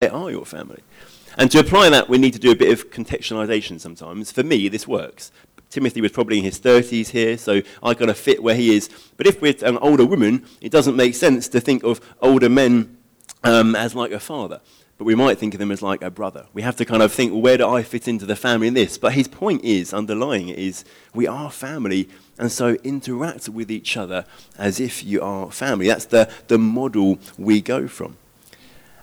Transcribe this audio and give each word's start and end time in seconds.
they 0.00 0.08
are 0.08 0.30
your 0.30 0.46
family. 0.46 0.82
And 1.36 1.50
to 1.50 1.58
apply 1.58 1.90
that, 1.90 2.08
we 2.08 2.16
need 2.16 2.32
to 2.32 2.38
do 2.38 2.50
a 2.50 2.56
bit 2.56 2.72
of 2.72 2.90
contextualization 2.90 3.78
sometimes. 3.78 4.32
For 4.32 4.42
me, 4.42 4.66
this 4.68 4.88
works. 4.88 5.30
Timothy 5.68 6.00
was 6.00 6.10
probably 6.10 6.38
in 6.38 6.44
his 6.44 6.58
30s 6.58 7.08
here, 7.08 7.36
so 7.36 7.60
I 7.82 7.92
kind 7.92 8.10
of 8.10 8.16
fit 8.16 8.42
where 8.42 8.54
he 8.54 8.74
is. 8.74 8.88
But 9.18 9.26
if 9.26 9.42
we're 9.42 9.54
an 9.62 9.76
older 9.76 10.06
woman, 10.06 10.46
it 10.62 10.72
doesn't 10.72 10.96
make 10.96 11.14
sense 11.14 11.48
to 11.48 11.60
think 11.60 11.82
of 11.82 12.00
older 12.22 12.48
men 12.48 12.96
um, 13.44 13.76
as 13.76 13.94
like 13.94 14.10
a 14.10 14.18
father. 14.18 14.62
But 14.96 15.04
we 15.04 15.14
might 15.14 15.36
think 15.36 15.52
of 15.52 15.60
them 15.60 15.70
as 15.70 15.82
like 15.82 16.00
a 16.00 16.10
brother. 16.10 16.46
We 16.54 16.62
have 16.62 16.76
to 16.76 16.86
kind 16.86 17.02
of 17.02 17.12
think, 17.12 17.32
well, 17.32 17.42
where 17.42 17.58
do 17.58 17.68
I 17.68 17.82
fit 17.82 18.08
into 18.08 18.24
the 18.24 18.36
family 18.36 18.68
in 18.68 18.74
this? 18.74 18.96
But 18.96 19.12
his 19.12 19.28
point 19.28 19.62
is, 19.62 19.92
underlying 19.92 20.48
it 20.48 20.58
is, 20.58 20.82
we 21.14 21.26
are 21.26 21.50
family, 21.50 22.08
and 22.38 22.50
so 22.50 22.76
interact 22.84 23.50
with 23.50 23.70
each 23.70 23.98
other 23.98 24.24
as 24.56 24.80
if 24.80 25.04
you 25.04 25.20
are 25.20 25.50
family. 25.50 25.88
That's 25.88 26.06
the, 26.06 26.30
the 26.48 26.56
model 26.56 27.18
we 27.36 27.60
go 27.60 27.86
from. 27.86 28.16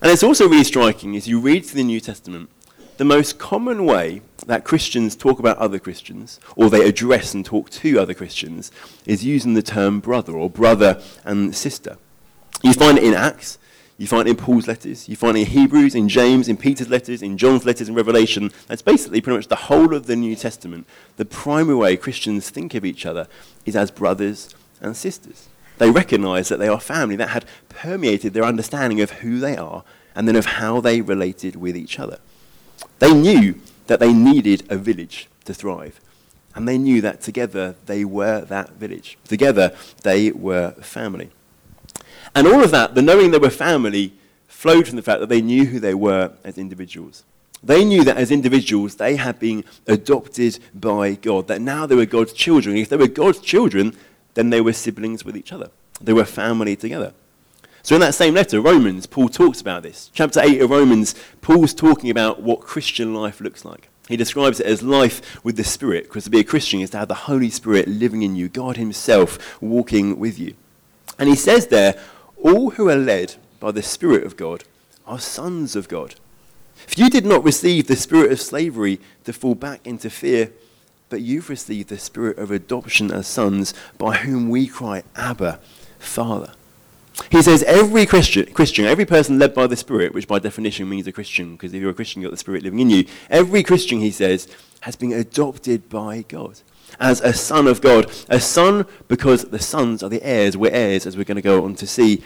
And 0.02 0.12
it's 0.12 0.24
also 0.24 0.48
really 0.48 0.64
striking 0.64 1.16
as 1.16 1.28
you 1.28 1.40
read 1.40 1.66
through 1.66 1.78
the 1.78 1.84
New 1.84 2.00
Testament, 2.00 2.50
the 2.98 3.06
most 3.06 3.40
common 3.40 3.84
way 3.86 4.22
that 4.46 4.64
Christians 4.64 5.16
talk 5.16 5.40
about 5.40 5.58
other 5.58 5.80
Christians, 5.80 6.40
or 6.56 6.70
they 6.70 6.88
address 6.88 7.34
and 7.34 7.44
talk 7.44 7.70
to 7.72 8.00
other 8.00 8.14
Christians, 8.14 8.72
is 9.06 9.26
using 9.26 9.56
the 9.56 9.64
term 9.64 10.00
brother 10.00 10.34
or 10.34 10.50
brother 10.50 11.02
and 11.26 11.56
sister. 11.56 11.98
You 12.64 12.74
find 12.74 12.98
it 12.98 13.04
in 13.04 13.16
Acts, 13.16 13.58
you 13.98 14.06
find 14.06 14.28
it 14.28 14.32
in 14.32 14.38
Paul's 14.38 14.68
letters, 14.68 15.10
you 15.10 15.16
find 15.16 15.36
it 15.36 15.42
in 15.42 15.48
Hebrews, 15.48 15.96
in 15.96 16.10
James, 16.10 16.48
in 16.48 16.58
Peter's 16.58 16.90
letters, 16.90 17.24
in 17.24 17.38
John's 17.38 17.66
letters, 17.66 17.90
in 17.90 17.96
Revelation. 17.96 18.52
That's 18.68 18.84
basically 18.84 19.22
pretty 19.22 19.38
much 19.38 19.48
the 19.48 19.56
whole 19.56 19.96
of 19.96 20.06
the 20.06 20.16
New 20.16 20.36
Testament. 20.36 20.86
The 21.18 21.26
primary 21.26 21.76
way 21.76 21.98
Christians 21.98 22.52
think 22.52 22.76
of 22.76 22.86
each 22.86 23.06
other 23.06 23.28
is 23.66 23.76
as 23.76 23.90
brothers 23.90 24.54
and 24.80 24.96
sisters. 24.96 25.50
They 25.78 25.92
recognized 25.92 26.50
that 26.50 26.60
they 26.60 26.68
are 26.68 26.80
family. 26.80 27.16
That 27.16 27.30
had 27.30 27.46
permeated 27.70 28.34
their 28.34 28.44
understanding 28.44 29.02
of 29.02 29.12
who 29.12 29.40
they 29.40 29.56
are 29.56 29.84
and 30.16 30.28
then 30.28 30.36
of 30.36 30.46
how 30.46 30.82
they 30.82 31.02
related 31.02 31.56
with 31.56 31.78
each 31.78 32.00
other. 32.00 32.20
They 33.00 33.14
knew 33.14 33.62
that 33.88 34.00
they 34.00 34.14
needed 34.14 34.64
a 34.70 34.78
village 34.78 35.28
to 35.46 35.54
thrive. 35.54 36.00
And 36.56 36.68
they 36.68 36.78
knew 36.78 37.02
that 37.02 37.22
together 37.22 37.76
they 37.86 38.04
were 38.04 38.42
that 38.42 38.72
village. 38.72 39.18
Together 39.28 39.76
they 40.02 40.32
were 40.32 40.72
family. 40.82 41.30
And 42.34 42.48
all 42.48 42.64
of 42.64 42.72
that, 42.72 42.96
the 42.96 43.02
knowing 43.02 43.32
they 43.32 43.38
were 43.38 43.50
family, 43.52 44.14
flowed 44.48 44.88
from 44.88 44.96
the 44.96 45.04
fact 45.04 45.20
that 45.20 45.30
they 45.30 45.42
knew 45.42 45.66
who 45.66 45.80
they 45.80 45.94
were 45.94 46.32
as 46.44 46.58
individuals. 46.58 47.24
They 47.64 47.86
knew 47.86 48.04
that 48.04 48.18
as 48.18 48.32
individuals, 48.32 48.96
they 48.96 49.16
had 49.16 49.40
been 49.40 49.64
adopted 49.88 50.60
by 50.74 51.16
God, 51.16 51.48
that 51.48 51.62
now 51.62 51.86
they 51.86 51.96
were 51.96 52.06
God's 52.06 52.34
children. 52.34 52.76
If 52.76 52.90
they 52.90 52.98
were 52.98 53.08
God's 53.08 53.40
children, 53.40 53.96
then 54.38 54.52
they 54.52 54.62
were 54.62 54.74
siblings 54.74 55.26
with 55.26 55.36
each 55.36 55.52
other. 55.52 55.72
They 56.00 56.14
were 56.14 56.24
family 56.24 56.76
together. 56.76 57.14
So, 57.82 57.96
in 57.96 58.02
that 58.02 58.14
same 58.14 58.36
letter, 58.36 58.62
Romans, 58.62 59.08
Paul 59.08 59.30
talks 59.30 59.62
about 59.62 59.82
this. 59.82 60.12
Chapter 60.14 60.42
8 60.42 60.62
of 60.62 60.70
Romans, 60.70 61.16
Paul's 61.42 61.74
talking 61.74 62.12
about 62.12 62.42
what 62.44 62.60
Christian 62.60 63.16
life 63.16 63.42
looks 63.42 63.66
like. 63.66 63.90
He 64.08 64.16
describes 64.16 64.60
it 64.60 64.68
as 64.68 64.84
life 64.84 65.44
with 65.44 65.58
the 65.58 65.64
Spirit, 65.64 66.04
because 66.04 66.26
to 66.26 66.30
be 66.30 66.40
a 66.40 66.44
Christian 66.44 66.82
is 66.82 66.92
to 66.92 67.00
have 67.00 67.08
the 67.08 67.16
Holy 67.16 67.50
Spirit 67.50 67.88
living 67.88 68.22
in 68.22 68.36
you, 68.36 68.48
God 68.48 68.78
Himself 68.78 69.60
walking 69.60 70.20
with 70.20 70.38
you. 70.38 70.54
And 71.18 71.28
he 71.28 71.36
says 71.36 71.68
there, 71.68 72.00
all 72.42 72.72
who 72.72 72.90
are 72.90 72.96
led 72.96 73.36
by 73.60 73.72
the 73.72 73.82
Spirit 73.82 74.24
of 74.24 74.38
God 74.38 74.66
are 75.08 75.20
sons 75.20 75.76
of 75.76 75.88
God. 75.88 76.16
If 76.88 77.00
you 77.00 77.10
did 77.10 77.26
not 77.26 77.44
receive 77.44 77.88
the 77.88 77.96
spirit 77.96 78.32
of 78.32 78.40
slavery 78.40 79.00
to 79.24 79.34
fall 79.34 79.56
back 79.56 79.88
into 79.88 80.10
fear, 80.10 80.52
but 81.10 81.22
you've 81.22 81.50
received 81.50 81.90
the 81.90 81.98
spirit 81.98 82.38
of 82.38 82.52
adoption 82.52 83.12
as 83.12 83.28
sons, 83.28 83.74
by 83.98 84.18
whom 84.18 84.50
we 84.50 84.68
cry, 84.68 85.04
Abba, 85.16 85.60
Father. 86.00 86.52
He 87.32 87.42
says 87.42 87.64
every 87.64 88.06
Christian, 88.06 88.46
Christian, 88.54 88.86
every 88.86 89.06
person 89.06 89.40
led 89.40 89.54
by 89.54 89.68
the 89.68 89.76
Spirit, 89.76 90.14
which 90.14 90.28
by 90.28 90.40
definition 90.40 90.88
means 90.88 91.08
a 91.08 91.12
Christian, 91.12 91.54
because 91.54 91.74
if 91.74 91.82
you're 91.82 91.90
a 91.90 91.96
Christian, 91.96 92.22
you've 92.22 92.30
got 92.30 92.34
the 92.34 92.38
Spirit 92.38 92.64
living 92.64 92.80
in 92.80 92.90
you. 92.90 93.06
Every 93.30 93.64
Christian, 93.64 94.00
he 94.00 94.12
says, 94.12 94.48
has 94.82 94.96
been 94.96 95.14
adopted 95.14 95.90
by 95.90 96.24
God 96.28 96.60
as 97.00 97.22
a 97.22 97.34
son 97.34 97.68
of 97.68 97.82
God. 97.82 98.12
A 98.30 98.40
son 98.40 98.86
because 99.08 99.46
the 99.46 99.60
sons 99.60 100.04
are 100.04 100.10
the 100.10 100.24
heirs. 100.24 100.56
We're 100.56 100.72
heirs, 100.72 101.06
as 101.06 101.18
we're 101.18 101.24
going 101.24 101.38
to 101.38 101.42
go 101.42 101.64
on 101.64 101.76
to 101.76 101.88
see. 101.88 102.24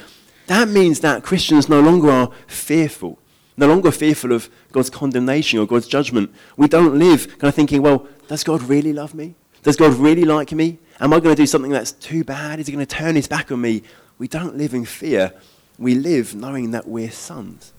That 0.48 0.68
means 0.68 1.00
that 1.00 1.24
Christians 1.24 1.70
no 1.70 1.80
longer 1.80 2.10
are 2.10 2.32
fearful, 2.48 3.18
no 3.58 3.68
longer 3.68 3.92
fearful 3.92 4.32
of 4.32 4.50
God's 4.72 4.90
condemnation 4.90 5.60
or 5.60 5.66
God's 5.66 5.88
judgment. 5.88 6.34
We 6.58 6.68
don't 6.68 6.98
live 6.98 7.28
kind 7.40 7.50
of 7.50 7.56
thinking, 7.56 7.82
well, 7.82 8.08
does 8.28 8.44
God 8.44 8.62
really 8.64 8.94
love 8.94 9.14
me? 9.14 9.36
Does 9.64 9.76
God 9.76 9.94
really 9.94 10.24
like 10.26 10.52
me? 10.52 10.80
Am 11.00 11.14
I 11.14 11.20
going 11.20 11.36
to 11.36 11.42
do 11.42 11.46
something 11.46 11.72
that's 11.72 11.92
too 11.92 12.24
bad? 12.24 12.60
Is 12.60 12.68
he 12.68 12.74
going 12.74 12.86
to 12.86 12.96
turn 12.96 13.16
his 13.16 13.28
back 13.28 13.52
on 13.52 13.62
me? 13.62 13.84
We 14.18 14.28
don't 14.28 14.56
live 14.56 14.74
in 14.74 14.86
fear. 14.86 15.34
We 15.78 15.96
live 15.96 16.36
knowing 16.36 16.72
that 16.72 16.88
we're 16.88 17.12
sons. 17.12 17.74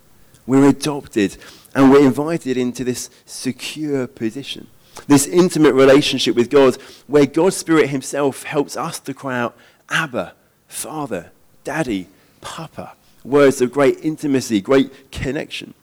We're 0.46 0.68
adopted 0.68 1.36
and 1.74 1.90
we're 1.90 2.04
invited 2.04 2.56
into 2.56 2.84
this 2.84 3.10
secure 3.24 4.06
position, 4.06 4.66
this 5.06 5.26
intimate 5.26 5.74
relationship 5.74 6.34
with 6.34 6.50
God 6.50 6.76
where 7.06 7.26
God's 7.26 7.56
Spirit 7.56 7.90
Himself 7.90 8.42
helps 8.42 8.76
us 8.76 8.98
to 9.00 9.14
cry 9.14 9.38
out, 9.38 9.56
Abba, 9.88 10.34
Father, 10.66 11.30
Daddy, 11.64 12.08
Papa. 12.40 12.94
Words 13.24 13.60
of 13.60 13.72
great 13.72 13.98
intimacy, 14.02 14.60
great 14.60 15.10
connection. 15.10 15.74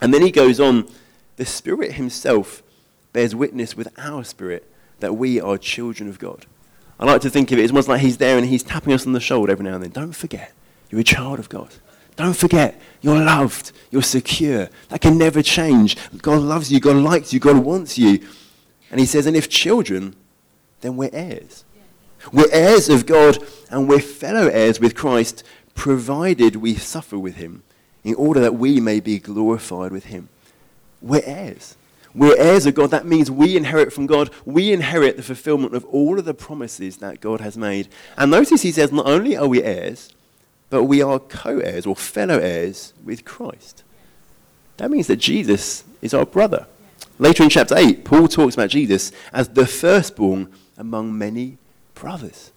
And 0.00 0.12
then 0.12 0.22
he 0.22 0.30
goes 0.30 0.60
on, 0.60 0.88
the 1.36 1.44
Spirit 1.44 1.92
Himself 1.92 2.62
bears 3.12 3.34
witness 3.34 3.76
with 3.76 3.88
our 3.98 4.24
spirit 4.24 4.70
that 5.00 5.14
we 5.14 5.40
are 5.40 5.58
children 5.58 6.08
of 6.08 6.18
God. 6.18 6.46
I 6.98 7.06
like 7.06 7.22
to 7.22 7.30
think 7.30 7.50
of 7.52 7.58
it 7.58 7.64
as 7.64 7.70
almost 7.70 7.88
like 7.88 8.00
he's 8.00 8.18
there 8.18 8.36
and 8.36 8.46
he's 8.46 8.62
tapping 8.62 8.92
us 8.92 9.06
on 9.06 9.12
the 9.12 9.20
shoulder 9.20 9.52
every 9.52 9.64
now 9.64 9.74
and 9.74 9.82
then. 9.82 9.90
Don't 9.90 10.12
forget, 10.12 10.52
you're 10.90 11.00
a 11.00 11.04
child 11.04 11.38
of 11.38 11.48
God. 11.48 11.70
Don't 12.16 12.36
forget, 12.36 12.80
you're 13.00 13.22
loved, 13.24 13.72
you're 13.90 14.02
secure. 14.02 14.68
That 14.88 15.00
can 15.00 15.18
never 15.18 15.42
change. 15.42 15.96
God 16.22 16.42
loves 16.42 16.70
you, 16.70 16.78
God 16.78 16.96
likes 16.96 17.32
you, 17.32 17.40
God 17.40 17.58
wants 17.58 17.98
you. 17.98 18.20
And 18.90 19.00
he 19.00 19.06
says, 19.06 19.26
and 19.26 19.36
if 19.36 19.48
children, 19.48 20.14
then 20.82 20.96
we're 20.96 21.10
heirs. 21.12 21.64
We're 22.32 22.50
heirs 22.52 22.88
of 22.88 23.06
God 23.06 23.38
and 23.70 23.88
we're 23.88 24.00
fellow 24.00 24.46
heirs 24.48 24.78
with 24.78 24.94
Christ, 24.94 25.42
provided 25.74 26.56
we 26.56 26.74
suffer 26.74 27.18
with 27.18 27.36
him, 27.36 27.62
in 28.02 28.14
order 28.14 28.40
that 28.40 28.54
we 28.54 28.80
may 28.80 29.00
be 29.00 29.18
glorified 29.18 29.92
with 29.92 30.06
him. 30.06 30.28
We're 31.00 31.22
heirs. 31.24 31.76
We're 32.14 32.38
heirs 32.38 32.64
of 32.66 32.74
God. 32.74 32.90
That 32.90 33.06
means 33.06 33.30
we 33.30 33.56
inherit 33.56 33.92
from 33.92 34.06
God. 34.06 34.30
We 34.44 34.72
inherit 34.72 35.16
the 35.16 35.22
fulfillment 35.22 35.74
of 35.74 35.84
all 35.86 36.18
of 36.18 36.24
the 36.24 36.34
promises 36.34 36.98
that 36.98 37.20
God 37.20 37.40
has 37.40 37.58
made. 37.58 37.88
And 38.16 38.30
notice 38.30 38.62
he 38.62 38.70
says 38.70 38.92
not 38.92 39.06
only 39.06 39.36
are 39.36 39.48
we 39.48 39.62
heirs, 39.62 40.14
but 40.70 40.84
we 40.84 41.02
are 41.02 41.18
co 41.18 41.58
heirs 41.58 41.86
or 41.86 41.96
fellow 41.96 42.38
heirs 42.38 42.94
with 43.04 43.24
Christ. 43.24 43.82
That 44.76 44.90
means 44.90 45.08
that 45.08 45.16
Jesus 45.16 45.84
is 46.02 46.14
our 46.14 46.26
brother. 46.26 46.66
Later 47.18 47.44
in 47.44 47.48
chapter 47.48 47.76
8, 47.76 48.04
Paul 48.04 48.28
talks 48.28 48.54
about 48.54 48.70
Jesus 48.70 49.12
as 49.32 49.48
the 49.48 49.66
firstborn 49.66 50.52
among 50.76 51.16
many 51.16 51.58
brothers. 51.94 52.50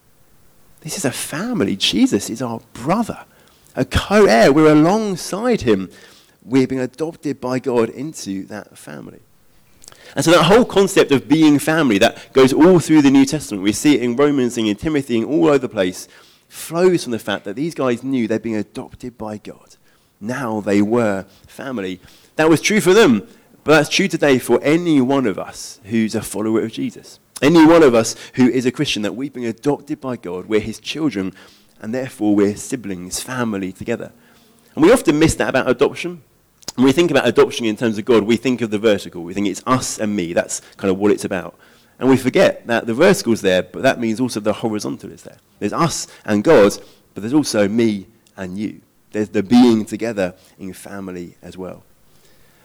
This 0.81 0.97
is 0.97 1.05
a 1.05 1.11
family. 1.11 1.75
Jesus 1.75 2.29
is 2.29 2.41
our 2.41 2.61
brother, 2.73 3.25
a 3.75 3.85
co 3.85 4.25
heir. 4.25 4.51
We're 4.53 4.71
alongside 4.71 5.61
him. 5.61 5.89
We're 6.43 6.67
being 6.67 6.81
adopted 6.81 7.41
by 7.41 7.59
God 7.59 7.89
into 7.89 8.45
that 8.45 8.77
family. 8.77 9.19
And 10.15 10.23
so 10.23 10.31
that 10.31 10.43
whole 10.43 10.65
concept 10.65 11.11
of 11.11 11.27
being 11.27 11.59
family 11.59 11.97
that 11.97 12.31
goes 12.33 12.53
all 12.53 12.79
through 12.79 13.01
the 13.01 13.11
New 13.11 13.25
Testament, 13.25 13.63
we 13.63 13.73
see 13.73 13.95
it 13.95 14.01
in 14.01 14.15
Romans 14.15 14.57
and 14.57 14.67
in 14.67 14.75
Timothy 14.75 15.17
and 15.17 15.25
all 15.25 15.47
over 15.47 15.57
the 15.57 15.69
place, 15.69 16.07
flows 16.47 17.03
from 17.03 17.11
the 17.11 17.19
fact 17.19 17.43
that 17.43 17.55
these 17.55 17.75
guys 17.75 18.03
knew 18.03 18.27
they'd 18.27 18.41
been 18.41 18.55
adopted 18.55 19.17
by 19.17 19.37
God. 19.37 19.75
Now 20.19 20.61
they 20.61 20.81
were 20.81 21.25
family. 21.47 21.99
That 22.37 22.49
was 22.49 22.61
true 22.61 22.81
for 22.81 22.93
them, 22.93 23.27
but 23.63 23.73
that's 23.73 23.89
true 23.89 24.07
today 24.07 24.39
for 24.39 24.59
any 24.63 25.01
one 25.01 25.25
of 25.25 25.37
us 25.37 25.79
who's 25.85 26.15
a 26.15 26.21
follower 26.21 26.61
of 26.61 26.71
Jesus. 26.71 27.19
Any 27.41 27.65
one 27.65 27.83
of 27.83 27.93
us 27.93 28.15
who 28.33 28.47
is 28.47 28.65
a 28.65 28.71
Christian, 28.71 29.03
that 29.03 29.15
we've 29.15 29.33
been 29.33 29.45
adopted 29.45 30.01
by 30.01 30.17
God, 30.17 30.47
we're 30.47 30.59
his 30.59 30.79
children, 30.79 31.33
and 31.79 31.93
therefore 31.93 32.35
we're 32.35 32.55
siblings, 32.55 33.19
family 33.19 33.71
together. 33.71 34.11
And 34.75 34.83
we 34.83 34.91
often 34.91 35.19
miss 35.19 35.35
that 35.35 35.49
about 35.49 35.69
adoption. 35.69 36.23
When 36.75 36.85
we 36.85 36.91
think 36.91 37.11
about 37.11 37.27
adoption 37.27 37.65
in 37.65 37.75
terms 37.75 37.97
of 37.97 38.05
God, 38.05 38.23
we 38.23 38.37
think 38.37 38.61
of 38.61 38.71
the 38.71 38.79
vertical. 38.79 39.23
We 39.23 39.33
think 39.33 39.47
it's 39.47 39.63
us 39.65 39.99
and 39.99 40.15
me. 40.15 40.33
That's 40.33 40.61
kind 40.77 40.91
of 40.91 40.97
what 40.97 41.11
it's 41.11 41.25
about. 41.25 41.57
And 41.99 42.09
we 42.09 42.17
forget 42.17 42.65
that 42.67 42.85
the 42.85 42.93
vertical 42.93 43.33
is 43.33 43.41
there, 43.41 43.63
but 43.63 43.81
that 43.81 43.99
means 43.99 44.19
also 44.19 44.39
the 44.39 44.53
horizontal 44.53 45.11
is 45.11 45.23
there. 45.23 45.37
There's 45.59 45.73
us 45.73 46.07
and 46.25 46.43
God, 46.43 46.77
but 47.13 47.21
there's 47.21 47.33
also 47.33 47.67
me 47.67 48.07
and 48.35 48.57
you. 48.57 48.81
There's 49.11 49.29
the 49.29 49.41
being 49.41 49.85
together 49.85 50.35
in 50.59 50.73
family 50.73 51.37
as 51.41 51.57
well. 51.57 51.83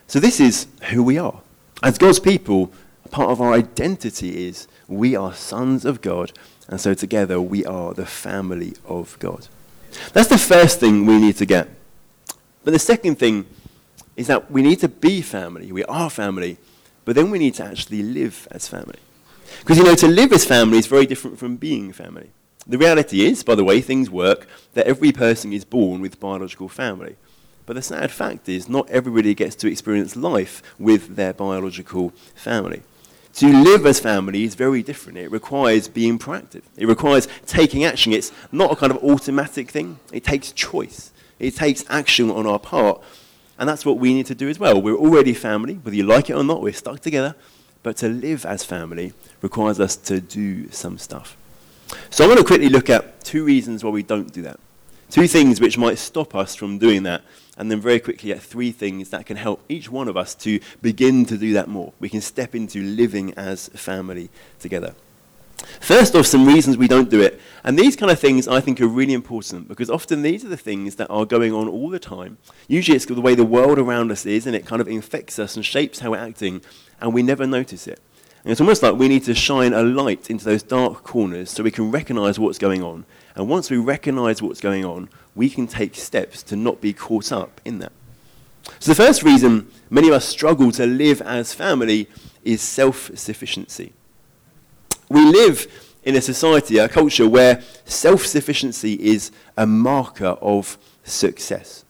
So 0.06 0.20
this 0.20 0.40
is 0.40 0.66
who 0.90 1.02
we 1.02 1.16
are. 1.16 1.40
As 1.82 1.96
God's 1.96 2.20
people, 2.20 2.72
part 3.12 3.30
of 3.30 3.40
our 3.40 3.52
identity 3.52 4.48
is 4.48 4.66
we 4.88 5.14
are 5.14 5.32
sons 5.32 5.84
of 5.84 6.00
God, 6.00 6.32
and 6.66 6.80
so 6.80 6.94
together 6.94 7.40
we 7.40 7.64
are 7.64 7.94
the 7.94 8.06
family 8.06 8.74
of 8.84 9.16
God. 9.20 9.46
That's 10.12 10.28
the 10.28 10.38
first 10.38 10.80
thing 10.80 11.06
we 11.06 11.18
need 11.18 11.36
to 11.36 11.46
get. 11.46 11.68
But 12.64 12.72
the 12.72 12.78
second 12.78 13.18
thing 13.18 13.46
is 14.16 14.26
that 14.26 14.50
we 14.50 14.62
need 14.62 14.80
to 14.80 14.88
be 14.88 15.20
family. 15.20 15.70
We 15.70 15.84
are 15.84 16.10
family, 16.10 16.56
but 17.04 17.14
then 17.14 17.30
we 17.30 17.38
need 17.38 17.54
to 17.54 17.64
actually 17.64 18.02
live 18.02 18.48
as 18.50 18.66
family. 18.66 18.98
Because, 19.60 19.76
you 19.76 19.84
know, 19.84 19.94
to 19.94 20.08
live 20.08 20.32
as 20.32 20.44
family 20.44 20.78
is 20.78 20.86
very 20.86 21.04
different 21.04 21.38
from 21.38 21.56
being 21.56 21.92
family. 21.92 22.30
The 22.66 22.78
reality 22.78 23.26
is, 23.26 23.42
by 23.42 23.56
the 23.56 23.64
way 23.64 23.80
things 23.80 24.08
work, 24.08 24.46
that 24.72 24.86
every 24.86 25.12
person 25.12 25.52
is 25.52 25.64
born 25.64 26.00
with 26.00 26.18
biological 26.18 26.68
family. 26.68 27.16
But 27.66 27.74
the 27.74 27.82
sad 27.82 28.10
fact 28.10 28.48
is, 28.48 28.68
not 28.68 28.88
everybody 28.88 29.34
gets 29.34 29.56
to 29.56 29.70
experience 29.70 30.16
life 30.16 30.62
with 30.78 31.16
their 31.16 31.32
biological 31.32 32.10
family. 32.34 32.82
To 33.34 33.46
live 33.48 33.86
as 33.86 33.98
family 33.98 34.44
is 34.44 34.54
very 34.54 34.82
different. 34.82 35.18
It 35.18 35.30
requires 35.30 35.88
being 35.88 36.18
proactive. 36.18 36.62
It 36.76 36.86
requires 36.86 37.28
taking 37.46 37.84
action. 37.84 38.12
It's 38.12 38.30
not 38.50 38.72
a 38.72 38.76
kind 38.76 38.92
of 38.92 39.02
automatic 39.02 39.70
thing. 39.70 39.98
It 40.12 40.22
takes 40.24 40.52
choice. 40.52 41.12
It 41.38 41.56
takes 41.56 41.84
action 41.88 42.30
on 42.30 42.46
our 42.46 42.58
part. 42.58 43.00
And 43.58 43.68
that's 43.68 43.86
what 43.86 43.98
we 43.98 44.12
need 44.12 44.26
to 44.26 44.34
do 44.34 44.48
as 44.48 44.58
well. 44.58 44.80
We're 44.80 44.96
already 44.96 45.34
family, 45.34 45.74
whether 45.74 45.96
you 45.96 46.02
like 46.02 46.28
it 46.28 46.34
or 46.34 46.44
not, 46.44 46.62
we're 46.62 46.72
stuck 46.72 47.00
together. 47.00 47.34
But 47.82 47.96
to 47.98 48.08
live 48.08 48.44
as 48.44 48.64
family 48.64 49.12
requires 49.40 49.80
us 49.80 49.96
to 49.96 50.20
do 50.20 50.70
some 50.70 50.98
stuff. 50.98 51.36
So 52.10 52.24
I'm 52.24 52.30
going 52.30 52.38
to 52.38 52.44
quickly 52.44 52.68
look 52.68 52.90
at 52.90 53.24
two 53.24 53.44
reasons 53.44 53.82
why 53.82 53.90
we 53.90 54.02
don't 54.02 54.32
do 54.32 54.42
that. 54.42 54.60
Two 55.10 55.26
things 55.26 55.60
which 55.60 55.76
might 55.76 55.98
stop 55.98 56.34
us 56.34 56.54
from 56.54 56.78
doing 56.78 57.02
that, 57.02 57.22
and 57.56 57.70
then 57.70 57.80
very 57.80 58.00
quickly 58.00 58.32
at 58.32 58.42
three 58.42 58.72
things 58.72 59.10
that 59.10 59.26
can 59.26 59.36
help 59.36 59.62
each 59.68 59.90
one 59.90 60.08
of 60.08 60.16
us 60.16 60.34
to 60.36 60.60
begin 60.80 61.26
to 61.26 61.36
do 61.36 61.52
that 61.52 61.68
more. 61.68 61.92
We 62.00 62.08
can 62.08 62.20
step 62.20 62.54
into 62.54 62.82
living 62.82 63.34
as 63.34 63.68
a 63.74 63.78
family 63.78 64.30
together. 64.58 64.94
First 65.80 66.14
off, 66.14 66.26
some 66.26 66.46
reasons 66.46 66.76
we 66.76 66.88
don't 66.88 67.10
do 67.10 67.20
it. 67.20 67.40
And 67.64 67.78
these 67.78 67.94
kind 67.94 68.10
of 68.10 68.18
things 68.18 68.48
I 68.48 68.60
think 68.60 68.80
are 68.80 68.86
really 68.86 69.12
important 69.12 69.68
because 69.68 69.90
often 69.90 70.22
these 70.22 70.44
are 70.44 70.48
the 70.48 70.56
things 70.56 70.96
that 70.96 71.08
are 71.08 71.24
going 71.24 71.52
on 71.52 71.68
all 71.68 71.88
the 71.88 71.98
time. 71.98 72.38
Usually 72.68 72.96
it's 72.96 73.06
the 73.06 73.20
way 73.20 73.34
the 73.34 73.44
world 73.44 73.78
around 73.78 74.10
us 74.10 74.26
is 74.26 74.46
and 74.46 74.56
it 74.56 74.66
kind 74.66 74.80
of 74.80 74.88
infects 74.88 75.38
us 75.38 75.54
and 75.54 75.64
shapes 75.64 76.00
how 76.00 76.12
we're 76.12 76.18
acting 76.18 76.62
and 77.00 77.14
we 77.14 77.22
never 77.22 77.46
notice 77.46 77.86
it. 77.86 78.00
And 78.44 78.50
it's 78.50 78.60
almost 78.60 78.82
like 78.82 78.96
we 78.96 79.08
need 79.08 79.24
to 79.24 79.34
shine 79.34 79.72
a 79.72 79.82
light 79.82 80.28
into 80.28 80.44
those 80.44 80.64
dark 80.64 81.04
corners 81.04 81.50
so 81.50 81.62
we 81.62 81.70
can 81.70 81.92
recognize 81.92 82.40
what's 82.40 82.58
going 82.58 82.82
on. 82.82 83.04
And 83.36 83.48
once 83.48 83.70
we 83.70 83.76
recognize 83.76 84.42
what's 84.42 84.60
going 84.60 84.84
on, 84.84 85.08
we 85.34 85.48
can 85.48 85.66
take 85.66 85.94
steps 85.94 86.42
to 86.44 86.56
not 86.56 86.80
be 86.80 86.92
caught 86.92 87.32
up 87.32 87.60
in 87.64 87.78
that. 87.78 87.92
So, 88.78 88.92
the 88.92 88.94
first 88.94 89.22
reason 89.22 89.70
many 89.90 90.08
of 90.08 90.14
us 90.14 90.24
struggle 90.24 90.70
to 90.72 90.86
live 90.86 91.20
as 91.22 91.52
family 91.54 92.08
is 92.44 92.60
self 92.60 93.10
sufficiency. 93.16 93.92
We 95.08 95.24
live 95.24 95.66
in 96.04 96.16
a 96.16 96.20
society, 96.20 96.78
a 96.78 96.88
culture 96.88 97.28
where 97.28 97.62
self 97.84 98.26
sufficiency 98.26 98.94
is 98.94 99.30
a 99.56 99.66
marker 99.66 100.36
of 100.40 100.78
success, 101.04 101.84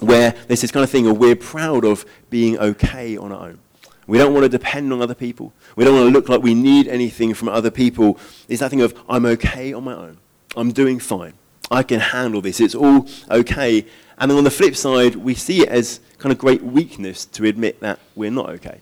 where 0.00 0.34
there's 0.46 0.60
this 0.60 0.70
kind 0.70 0.84
of 0.84 0.90
thing 0.90 1.06
of 1.06 1.18
we're 1.18 1.36
proud 1.36 1.84
of 1.84 2.04
being 2.30 2.58
okay 2.58 3.16
on 3.16 3.32
our 3.32 3.48
own. 3.48 3.58
We 4.06 4.18
don't 4.18 4.34
want 4.34 4.44
to 4.44 4.48
depend 4.48 4.92
on 4.92 5.00
other 5.00 5.14
people. 5.14 5.52
We 5.76 5.84
don't 5.84 5.94
want 5.94 6.08
to 6.08 6.12
look 6.12 6.28
like 6.28 6.42
we 6.42 6.54
need 6.54 6.88
anything 6.88 7.32
from 7.32 7.48
other 7.48 7.70
people. 7.70 8.18
It's 8.48 8.60
that 8.60 8.70
thing 8.70 8.82
of, 8.82 8.98
I'm 9.08 9.24
okay 9.26 9.72
on 9.72 9.84
my 9.84 9.94
own. 9.94 10.18
I'm 10.56 10.72
doing 10.72 10.98
fine. 10.98 11.32
I 11.70 11.82
can 11.82 12.00
handle 12.00 12.40
this. 12.40 12.60
It's 12.60 12.74
all 12.74 13.08
okay. 13.30 13.86
And 14.18 14.30
then 14.30 14.38
on 14.38 14.44
the 14.44 14.50
flip 14.50 14.76
side, 14.76 15.16
we 15.16 15.34
see 15.34 15.62
it 15.62 15.68
as 15.68 16.00
kind 16.18 16.32
of 16.32 16.38
great 16.38 16.62
weakness 16.62 17.24
to 17.26 17.44
admit 17.46 17.80
that 17.80 17.98
we're 18.14 18.30
not 18.30 18.50
okay. 18.50 18.80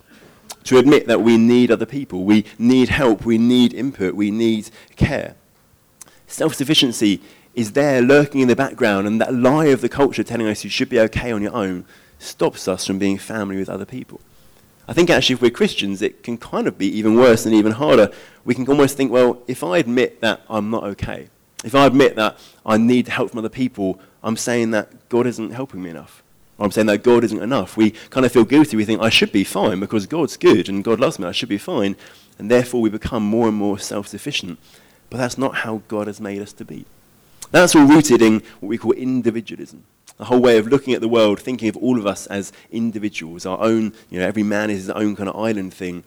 To 0.65 0.77
admit 0.77 1.07
that 1.07 1.21
we 1.21 1.37
need 1.37 1.71
other 1.71 1.85
people. 1.85 2.23
We 2.23 2.45
need 2.57 2.89
help. 2.89 3.25
We 3.25 3.37
need 3.37 3.73
input. 3.73 4.15
We 4.15 4.31
need 4.31 4.69
care. 4.95 5.35
Self 6.27 6.55
sufficiency 6.55 7.21
is 7.53 7.73
there 7.73 8.01
lurking 8.01 8.41
in 8.41 8.47
the 8.47 8.55
background, 8.55 9.05
and 9.05 9.21
that 9.21 9.33
lie 9.33 9.65
of 9.65 9.81
the 9.81 9.89
culture 9.89 10.23
telling 10.23 10.47
us 10.47 10.63
you 10.63 10.69
should 10.69 10.89
be 10.89 10.99
okay 10.99 11.31
on 11.31 11.41
your 11.41 11.53
own 11.53 11.85
stops 12.17 12.67
us 12.67 12.87
from 12.87 12.97
being 12.97 13.17
family 13.17 13.57
with 13.57 13.69
other 13.69 13.85
people. 13.85 14.21
I 14.87 14.93
think 14.93 15.09
actually, 15.09 15.35
if 15.35 15.41
we're 15.41 15.51
Christians, 15.51 16.01
it 16.01 16.23
can 16.23 16.37
kind 16.37 16.67
of 16.67 16.77
be 16.77 16.87
even 16.97 17.15
worse 17.15 17.45
and 17.45 17.53
even 17.53 17.73
harder. 17.73 18.11
We 18.43 18.55
can 18.55 18.67
almost 18.67 18.97
think, 18.97 19.11
well, 19.11 19.41
if 19.47 19.63
I 19.63 19.77
admit 19.77 20.21
that 20.21 20.41
I'm 20.49 20.69
not 20.69 20.83
okay, 20.83 21.29
if 21.63 21.75
I 21.75 21.85
admit 21.85 22.15
that 22.15 22.37
I 22.65 22.77
need 22.77 23.07
help 23.07 23.31
from 23.31 23.39
other 23.39 23.49
people, 23.49 23.99
I'm 24.23 24.37
saying 24.37 24.71
that 24.71 25.09
God 25.09 25.27
isn't 25.27 25.51
helping 25.51 25.81
me 25.81 25.89
enough. 25.89 26.23
I'm 26.59 26.71
saying 26.71 26.87
that 26.87 27.03
God 27.03 27.23
isn't 27.23 27.41
enough. 27.41 27.75
We 27.75 27.91
kind 27.91 28.25
of 28.25 28.31
feel 28.31 28.45
guilty. 28.45 28.77
We 28.77 28.85
think, 28.85 29.01
I 29.01 29.09
should 29.09 29.31
be 29.31 29.43
fine 29.43 29.79
because 29.79 30.05
God's 30.05 30.37
good 30.37 30.69
and 30.69 30.83
God 30.83 30.99
loves 30.99 31.19
me. 31.19 31.27
I 31.27 31.31
should 31.31 31.49
be 31.49 31.57
fine. 31.57 31.95
And 32.37 32.49
therefore, 32.49 32.81
we 32.81 32.89
become 32.89 33.23
more 33.23 33.47
and 33.47 33.57
more 33.57 33.79
self 33.79 34.07
sufficient. 34.07 34.59
But 35.09 35.17
that's 35.17 35.37
not 35.37 35.57
how 35.57 35.81
God 35.87 36.07
has 36.07 36.21
made 36.21 36.41
us 36.41 36.53
to 36.53 36.65
be. 36.65 36.85
That's 37.51 37.75
all 37.75 37.85
rooted 37.85 38.21
in 38.21 38.41
what 38.59 38.69
we 38.69 38.77
call 38.77 38.93
individualism 38.93 39.83
a 40.19 40.25
whole 40.25 40.39
way 40.39 40.57
of 40.57 40.67
looking 40.67 40.93
at 40.93 41.01
the 41.01 41.07
world, 41.07 41.39
thinking 41.39 41.69
of 41.69 41.77
all 41.77 41.97
of 41.97 42.05
us 42.05 42.27
as 42.27 42.51
individuals, 42.71 43.45
our 43.45 43.59
own, 43.59 43.93
you 44.09 44.19
know, 44.19 44.27
every 44.27 44.43
man 44.43 44.69
is 44.69 44.79
his 44.79 44.89
own 44.91 45.15
kind 45.15 45.29
of 45.29 45.35
island 45.35 45.73
thing. 45.73 46.03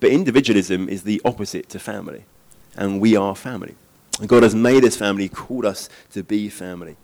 But 0.00 0.10
individualism 0.10 0.88
is 0.88 1.02
the 1.02 1.20
opposite 1.24 1.68
to 1.70 1.78
family, 1.78 2.24
and 2.76 3.00
we 3.00 3.16
are 3.16 3.36
family. 3.36 3.74
And 4.20 4.28
God 4.28 4.42
has 4.42 4.54
made 4.54 4.84
us 4.84 4.96
family, 4.96 5.28
called 5.28 5.64
us 5.64 5.88
to 6.12 6.22
be 6.22 6.48
family. 6.48 6.96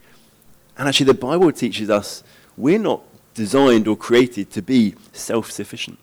And 0.79 0.87
actually, 0.87 1.07
the 1.07 1.15
Bible 1.15 1.51
teaches 1.51 1.91
us 1.91 2.23
we're 2.57 2.79
not 2.79 3.03
designed 3.35 3.89
or 3.89 3.97
created 3.97 4.51
to 4.53 4.63
be 4.63 4.95
self 5.13 5.51
sufficient. 5.51 5.99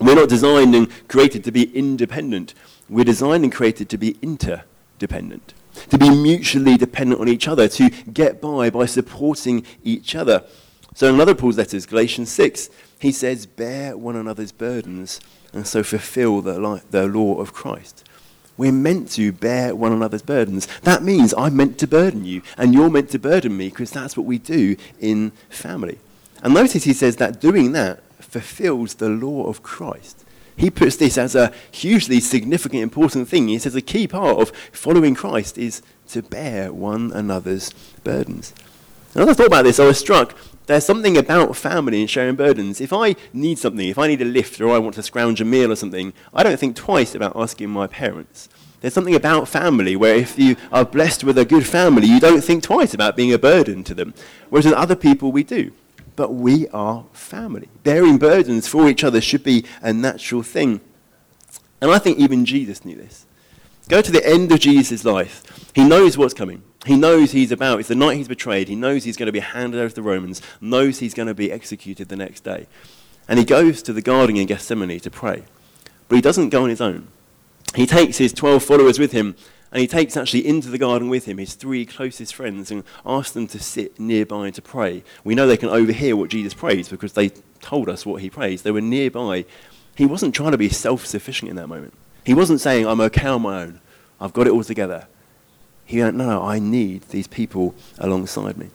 We're 0.00 0.14
not 0.14 0.28
designed 0.28 0.74
and 0.74 0.88
created 1.08 1.42
to 1.44 1.50
be 1.50 1.74
independent. 1.76 2.54
We're 2.88 3.04
designed 3.04 3.44
and 3.44 3.52
created 3.52 3.88
to 3.90 3.98
be 3.98 4.16
interdependent 4.22 5.54
to 5.90 5.98
be 5.98 6.10
mutually 6.10 6.76
dependent 6.76 7.20
on 7.20 7.28
each 7.28 7.48
other, 7.48 7.68
to 7.68 7.90
get 7.90 8.40
by 8.40 8.70
by 8.70 8.86
supporting 8.86 9.64
each 9.82 10.14
other. 10.14 10.44
So 10.94 11.08
in 11.08 11.14
another 11.14 11.34
Paul's 11.34 11.58
letters, 11.58 11.86
Galatians 11.86 12.30
6, 12.30 12.68
he 12.98 13.12
says, 13.12 13.46
Bear 13.46 13.96
one 13.96 14.16
another's 14.16 14.52
burdens 14.52 15.20
and 15.52 15.66
so 15.66 15.82
fulfill 15.82 16.40
the, 16.40 16.60
li- 16.60 16.82
the 16.90 17.06
law 17.06 17.40
of 17.40 17.52
Christ. 17.52 18.04
We're 18.56 18.72
meant 18.72 19.10
to 19.12 19.32
bear 19.32 19.74
one 19.74 19.92
another's 19.92 20.22
burdens. 20.22 20.68
That 20.82 21.02
means 21.02 21.32
I'm 21.36 21.56
meant 21.56 21.78
to 21.78 21.86
burden 21.86 22.24
you, 22.24 22.42
and 22.56 22.74
you're 22.74 22.90
meant 22.90 23.10
to 23.10 23.18
burden 23.18 23.56
me, 23.56 23.68
because 23.68 23.90
that's 23.90 24.16
what 24.16 24.26
we 24.26 24.38
do 24.38 24.76
in 25.00 25.32
family. 25.48 25.98
And 26.42 26.54
notice 26.54 26.84
he 26.84 26.92
says 26.92 27.16
that 27.16 27.40
doing 27.40 27.72
that 27.72 28.02
fulfills 28.20 28.94
the 28.94 29.08
law 29.08 29.46
of 29.46 29.62
Christ. 29.62 30.24
He 30.56 30.70
puts 30.70 30.96
this 30.96 31.16
as 31.16 31.34
a 31.34 31.52
hugely 31.70 32.20
significant, 32.20 32.82
important 32.82 33.28
thing. 33.28 33.48
He 33.48 33.58
says 33.58 33.74
a 33.74 33.80
key 33.80 34.06
part 34.06 34.38
of 34.38 34.50
following 34.70 35.14
Christ 35.14 35.56
is 35.56 35.82
to 36.08 36.22
bear 36.22 36.72
one 36.72 37.10
another's 37.12 37.72
burdens. 38.04 38.52
And 39.14 39.22
as 39.22 39.30
I 39.30 39.34
thought 39.34 39.46
about 39.46 39.64
this, 39.64 39.80
I 39.80 39.86
was 39.86 39.98
struck. 39.98 40.36
There's 40.72 40.86
something 40.86 41.18
about 41.18 41.54
family 41.54 42.00
and 42.00 42.08
sharing 42.08 42.34
burdens. 42.34 42.80
If 42.80 42.94
I 42.94 43.14
need 43.34 43.58
something, 43.58 43.86
if 43.86 43.98
I 43.98 44.06
need 44.06 44.22
a 44.22 44.24
lift 44.24 44.58
or 44.58 44.70
I 44.70 44.78
want 44.78 44.94
to 44.94 45.02
scrounge 45.02 45.38
a 45.38 45.44
meal 45.44 45.70
or 45.70 45.76
something, 45.76 46.14
I 46.32 46.42
don't 46.42 46.58
think 46.58 46.76
twice 46.76 47.14
about 47.14 47.36
asking 47.36 47.68
my 47.68 47.86
parents. 47.86 48.48
There's 48.80 48.94
something 48.94 49.14
about 49.14 49.48
family 49.48 49.96
where 49.96 50.14
if 50.14 50.38
you 50.38 50.56
are 50.72 50.86
blessed 50.86 51.24
with 51.24 51.36
a 51.36 51.44
good 51.44 51.66
family, 51.66 52.06
you 52.06 52.18
don't 52.18 52.42
think 52.42 52.62
twice 52.62 52.94
about 52.94 53.16
being 53.16 53.34
a 53.34 53.38
burden 53.38 53.84
to 53.84 53.92
them. 53.92 54.14
Whereas 54.48 54.64
with 54.64 54.72
other 54.72 54.96
people, 54.96 55.30
we 55.30 55.44
do 55.44 55.72
but 56.16 56.32
we 56.32 56.68
are 56.68 57.04
family. 57.12 57.68
Bearing 57.84 58.16
burdens 58.16 58.66
for 58.66 58.88
each 58.88 59.04
other 59.04 59.20
should 59.20 59.42
be 59.42 59.64
a 59.82 59.92
natural 59.92 60.42
thing. 60.42 60.80
And 61.82 61.90
I 61.90 61.98
think 61.98 62.18
even 62.18 62.46
Jesus 62.46 62.84
knew 62.84 62.96
this. 62.96 63.26
Go 63.88 64.00
to 64.00 64.12
the 64.12 64.26
end 64.26 64.52
of 64.52 64.60
Jesus' 64.60 65.04
life. 65.04 65.70
He 65.74 65.84
knows 65.84 66.16
what's 66.16 66.34
coming. 66.34 66.62
He 66.86 66.96
knows 66.96 67.30
he's 67.30 67.52
about. 67.52 67.80
It's 67.80 67.88
the 67.88 67.94
night 67.94 68.16
he's 68.16 68.28
betrayed. 68.28 68.68
He 68.68 68.74
knows 68.74 69.04
he's 69.04 69.16
going 69.16 69.26
to 69.26 69.32
be 69.32 69.40
handed 69.40 69.78
over 69.78 69.90
to 69.90 69.94
the 69.94 70.02
Romans, 70.02 70.42
knows 70.60 70.98
he's 70.98 71.14
going 71.14 71.28
to 71.28 71.34
be 71.34 71.52
executed 71.52 72.08
the 72.08 72.16
next 72.16 72.42
day. 72.42 72.66
And 73.28 73.38
he 73.38 73.44
goes 73.44 73.82
to 73.82 73.92
the 73.92 74.02
garden 74.02 74.36
in 74.36 74.46
Gethsemane 74.46 74.98
to 75.00 75.10
pray. 75.10 75.44
But 76.08 76.16
he 76.16 76.22
doesn't 76.22 76.48
go 76.48 76.64
on 76.64 76.70
his 76.70 76.80
own. 76.80 77.08
He 77.74 77.86
takes 77.86 78.18
his 78.18 78.32
12 78.32 78.62
followers 78.62 78.98
with 78.98 79.12
him 79.12 79.36
and 79.70 79.80
he 79.80 79.86
takes 79.86 80.18
actually 80.18 80.46
into 80.46 80.68
the 80.68 80.76
garden 80.76 81.08
with 81.08 81.24
him 81.24 81.38
his 81.38 81.54
three 81.54 81.86
closest 81.86 82.34
friends 82.34 82.70
and 82.70 82.84
asks 83.06 83.32
them 83.32 83.46
to 83.48 83.58
sit 83.58 83.98
nearby 83.98 84.50
to 84.50 84.60
pray. 84.60 85.02
We 85.24 85.34
know 85.34 85.46
they 85.46 85.56
can 85.56 85.70
overhear 85.70 86.14
what 86.14 86.28
Jesus 86.28 86.52
prays 86.52 86.90
because 86.90 87.14
they 87.14 87.30
told 87.62 87.88
us 87.88 88.04
what 88.04 88.20
he 88.20 88.28
prays. 88.28 88.62
They 88.62 88.70
were 88.70 88.82
nearby. 88.82 89.46
He 89.96 90.04
wasn't 90.04 90.34
trying 90.34 90.50
to 90.50 90.58
be 90.58 90.68
self 90.68 91.06
sufficient 91.06 91.48
in 91.48 91.56
that 91.56 91.68
moment. 91.68 91.94
He 92.24 92.34
wasn't 92.34 92.60
saying, 92.60 92.86
I'm 92.86 93.00
okay 93.00 93.28
on 93.28 93.42
my 93.42 93.62
own. 93.62 93.80
I've 94.20 94.34
got 94.34 94.46
it 94.46 94.52
all 94.52 94.62
together. 94.62 95.08
He 95.92 96.00
went, 96.00 96.16
no, 96.16 96.42
I 96.42 96.58
need 96.58 97.02
these 97.10 97.26
people 97.26 97.74
alongside 97.98 98.56
me. 98.56 98.70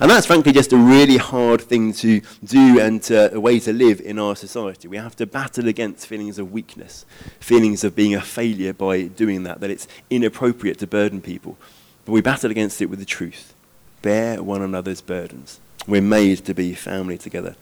And 0.00 0.10
that's 0.10 0.26
frankly 0.26 0.50
just 0.50 0.72
a 0.72 0.76
really 0.76 1.18
hard 1.18 1.60
thing 1.60 1.92
to 1.92 2.20
do 2.42 2.80
and 2.80 3.00
to, 3.04 3.32
a 3.32 3.38
way 3.38 3.60
to 3.60 3.72
live 3.72 4.00
in 4.00 4.18
our 4.18 4.34
society. 4.34 4.88
We 4.88 4.96
have 4.96 5.14
to 5.16 5.26
battle 5.26 5.68
against 5.68 6.08
feelings 6.08 6.40
of 6.40 6.50
weakness, 6.50 7.06
feelings 7.38 7.84
of 7.84 7.94
being 7.94 8.12
a 8.12 8.20
failure 8.20 8.72
by 8.72 9.02
doing 9.04 9.44
that, 9.44 9.60
that 9.60 9.70
it's 9.70 9.86
inappropriate 10.10 10.80
to 10.80 10.88
burden 10.88 11.20
people. 11.20 11.58
But 12.04 12.10
we 12.10 12.22
battle 12.22 12.50
against 12.50 12.82
it 12.82 12.86
with 12.86 12.98
the 12.98 13.04
truth. 13.04 13.54
Bear 14.02 14.42
one 14.42 14.62
another's 14.62 15.02
burdens. 15.02 15.60
We're 15.86 16.02
made 16.02 16.44
to 16.46 16.54
be 16.54 16.74
family 16.74 17.18
together. 17.18 17.54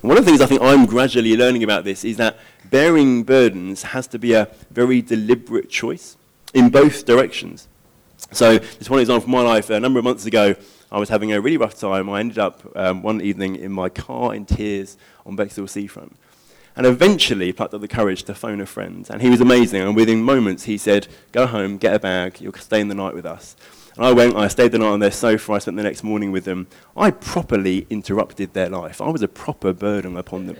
And 0.00 0.08
one 0.08 0.16
of 0.16 0.24
the 0.24 0.30
things 0.30 0.40
I 0.40 0.46
think 0.46 0.62
I'm 0.62 0.86
gradually 0.86 1.36
learning 1.36 1.62
about 1.62 1.84
this 1.84 2.06
is 2.06 2.16
that 2.16 2.38
bearing 2.70 3.22
burdens 3.22 3.82
has 3.82 4.06
to 4.06 4.18
be 4.18 4.32
a 4.32 4.48
very 4.70 5.02
deliberate 5.02 5.68
choice 5.68 6.16
in 6.54 6.70
both 6.70 7.04
directions. 7.04 7.68
So, 8.30 8.58
just 8.58 8.88
one 8.88 9.00
example 9.00 9.22
from 9.22 9.32
my 9.32 9.42
life. 9.42 9.68
A 9.70 9.80
number 9.80 9.98
of 9.98 10.04
months 10.04 10.24
ago, 10.24 10.54
I 10.90 10.98
was 10.98 11.08
having 11.08 11.32
a 11.32 11.40
really 11.40 11.56
rough 11.56 11.78
time. 11.78 12.08
I 12.08 12.20
ended 12.20 12.38
up 12.38 12.62
um, 12.76 13.02
one 13.02 13.20
evening 13.20 13.56
in 13.56 13.72
my 13.72 13.88
car 13.88 14.34
in 14.34 14.46
tears 14.46 14.96
on 15.26 15.36
Bexhill 15.36 15.66
Seafront. 15.66 16.16
and 16.76 16.86
eventually 16.86 17.52
plucked 17.52 17.74
up 17.74 17.80
the 17.80 17.88
courage 17.88 18.22
to 18.24 18.34
phone 18.34 18.60
a 18.60 18.66
friend. 18.66 19.06
And 19.10 19.20
he 19.20 19.28
was 19.28 19.40
amazing. 19.40 19.82
And 19.82 19.94
within 19.94 20.22
moments, 20.22 20.64
he 20.64 20.78
said, 20.78 21.08
Go 21.32 21.46
home, 21.46 21.76
get 21.76 21.94
a 21.94 21.98
bag, 21.98 22.40
you'll 22.40 22.54
stay 22.54 22.80
in 22.80 22.88
the 22.88 22.94
night 22.94 23.14
with 23.14 23.26
us. 23.26 23.56
And 23.96 24.06
I 24.06 24.12
went, 24.12 24.36
I 24.36 24.48
stayed 24.48 24.72
the 24.72 24.78
night 24.78 24.86
on 24.86 25.00
their 25.00 25.10
sofa, 25.10 25.52
I 25.52 25.58
spent 25.58 25.76
the 25.76 25.82
next 25.82 26.02
morning 26.02 26.32
with 26.32 26.44
them. 26.44 26.66
I 26.96 27.10
properly 27.10 27.86
interrupted 27.90 28.54
their 28.54 28.70
life. 28.70 29.02
I 29.02 29.10
was 29.10 29.22
a 29.22 29.28
proper 29.28 29.74
burden 29.74 30.16
upon 30.16 30.46
them. 30.46 30.56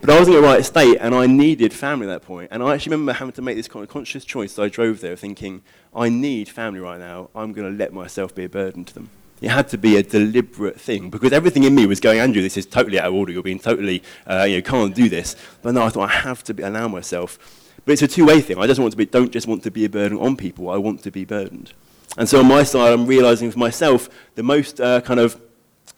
But 0.00 0.10
I 0.10 0.18
wasn't 0.18 0.36
in 0.36 0.42
the 0.42 0.48
right 0.48 0.64
state, 0.64 0.96
and 0.98 1.14
I 1.14 1.26
needed 1.26 1.74
family 1.74 2.06
at 2.06 2.10
that 2.10 2.26
point. 2.26 2.48
And 2.50 2.62
I 2.62 2.74
actually 2.74 2.92
remember 2.92 3.12
having 3.12 3.32
to 3.32 3.42
make 3.42 3.56
this 3.56 3.68
kind 3.68 3.82
of 3.82 3.90
conscious 3.90 4.24
choice. 4.24 4.52
So 4.52 4.62
I 4.62 4.68
drove 4.68 5.00
there 5.00 5.14
thinking, 5.14 5.62
I 5.94 6.08
need 6.08 6.48
family 6.48 6.80
right 6.80 6.98
now. 6.98 7.28
I'm 7.34 7.52
going 7.52 7.70
to 7.70 7.76
let 7.76 7.92
myself 7.92 8.34
be 8.34 8.44
a 8.44 8.48
burden 8.48 8.86
to 8.86 8.94
them. 8.94 9.10
It 9.42 9.50
had 9.50 9.68
to 9.68 9.78
be 9.78 9.96
a 9.96 10.02
deliberate 10.02 10.80
thing 10.80 11.10
because 11.10 11.32
everything 11.32 11.64
in 11.64 11.74
me 11.74 11.84
was 11.86 12.00
going, 12.00 12.18
Andrew, 12.18 12.40
this 12.40 12.56
is 12.56 12.66
totally 12.66 12.98
out 12.98 13.08
of 13.08 13.14
order. 13.14 13.32
You're 13.32 13.42
being 13.42 13.58
totally, 13.58 14.02
uh, 14.26 14.44
you 14.44 14.56
know, 14.56 14.62
can't 14.62 14.94
do 14.94 15.08
this. 15.08 15.36
But 15.62 15.74
no, 15.74 15.82
I 15.82 15.90
thought 15.90 16.08
I 16.08 16.12
have 16.12 16.42
to 16.44 16.54
be, 16.54 16.62
allow 16.62 16.88
myself. 16.88 17.38
But 17.84 17.92
it's 17.92 18.02
a 18.02 18.08
two-way 18.08 18.40
thing. 18.40 18.58
I 18.58 18.66
just 18.66 18.80
want 18.80 18.92
to 18.92 18.96
be, 18.96 19.06
don't 19.06 19.32
just 19.32 19.46
want 19.46 19.62
to 19.64 19.70
be 19.70 19.84
a 19.84 19.88
burden 19.90 20.18
on 20.18 20.36
people. 20.36 20.70
I 20.70 20.76
want 20.76 21.02
to 21.02 21.10
be 21.10 21.24
burdened. 21.26 21.72
And 22.16 22.28
so 22.28 22.40
on 22.40 22.46
my 22.46 22.62
side, 22.62 22.92
I'm 22.92 23.06
realizing 23.06 23.50
for 23.50 23.58
myself 23.58 24.08
the 24.34 24.42
most 24.42 24.80
uh, 24.80 25.00
kind 25.02 25.20
of 25.20 25.40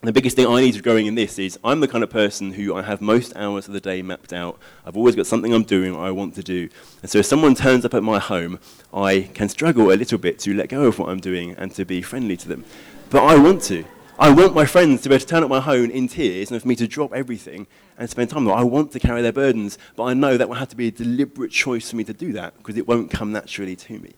the 0.00 0.12
biggest 0.12 0.34
thing 0.34 0.46
I 0.46 0.60
need 0.60 0.74
to 0.74 0.82
growing 0.82 1.06
in 1.06 1.14
this 1.14 1.38
is 1.38 1.58
I'm 1.62 1.78
the 1.80 1.86
kind 1.86 2.02
of 2.02 2.10
person 2.10 2.54
who 2.54 2.74
I 2.74 2.82
have 2.82 3.00
most 3.00 3.36
hours 3.36 3.68
of 3.68 3.74
the 3.74 3.80
day 3.80 4.02
mapped 4.02 4.32
out. 4.32 4.58
I've 4.84 4.96
always 4.96 5.14
got 5.14 5.28
something 5.28 5.52
I'm 5.54 5.62
doing 5.62 5.94
or 5.94 6.04
I 6.04 6.10
want 6.10 6.34
to 6.34 6.42
do. 6.42 6.68
And 7.02 7.10
so 7.10 7.18
if 7.18 7.26
someone 7.26 7.54
turns 7.54 7.84
up 7.84 7.94
at 7.94 8.02
my 8.02 8.18
home, 8.18 8.58
I 8.92 9.30
can 9.34 9.48
struggle 9.48 9.92
a 9.92 9.94
little 9.94 10.18
bit 10.18 10.40
to 10.40 10.54
let 10.54 10.68
go 10.68 10.84
of 10.84 10.98
what 10.98 11.08
I'm 11.08 11.20
doing 11.20 11.54
and 11.56 11.72
to 11.76 11.84
be 11.84 12.02
friendly 12.02 12.36
to 12.38 12.48
them. 12.48 12.64
But 13.10 13.22
I 13.22 13.38
want 13.38 13.62
to. 13.64 13.84
I 14.18 14.30
want 14.30 14.54
my 14.54 14.66
friends 14.66 15.02
to 15.02 15.08
be 15.08 15.14
able 15.14 15.20
to 15.20 15.26
turn 15.26 15.42
up 15.42 15.50
my 15.50 15.60
home 15.60 15.90
in 15.90 16.06
tears 16.08 16.50
and 16.50 16.60
for 16.60 16.68
me 16.68 16.76
to 16.76 16.86
drop 16.86 17.12
everything 17.12 17.66
and 17.96 18.10
spend 18.10 18.30
time 18.30 18.44
with 18.44 18.52
them. 18.52 18.60
I 18.60 18.64
want 18.64 18.92
to 18.92 19.00
carry 19.00 19.22
their 19.22 19.32
burdens, 19.32 19.78
but 19.96 20.04
I 20.04 20.14
know 20.14 20.36
that 20.36 20.48
will 20.48 20.56
have 20.56 20.68
to 20.68 20.76
be 20.76 20.88
a 20.88 20.92
deliberate 20.92 21.50
choice 21.50 21.90
for 21.90 21.96
me 21.96 22.04
to 22.04 22.12
do 22.12 22.32
that 22.32 22.56
because 22.58 22.76
it 22.76 22.86
won't 22.86 23.10
come 23.10 23.32
naturally 23.32 23.76
to 23.76 23.98
me. 23.98 24.14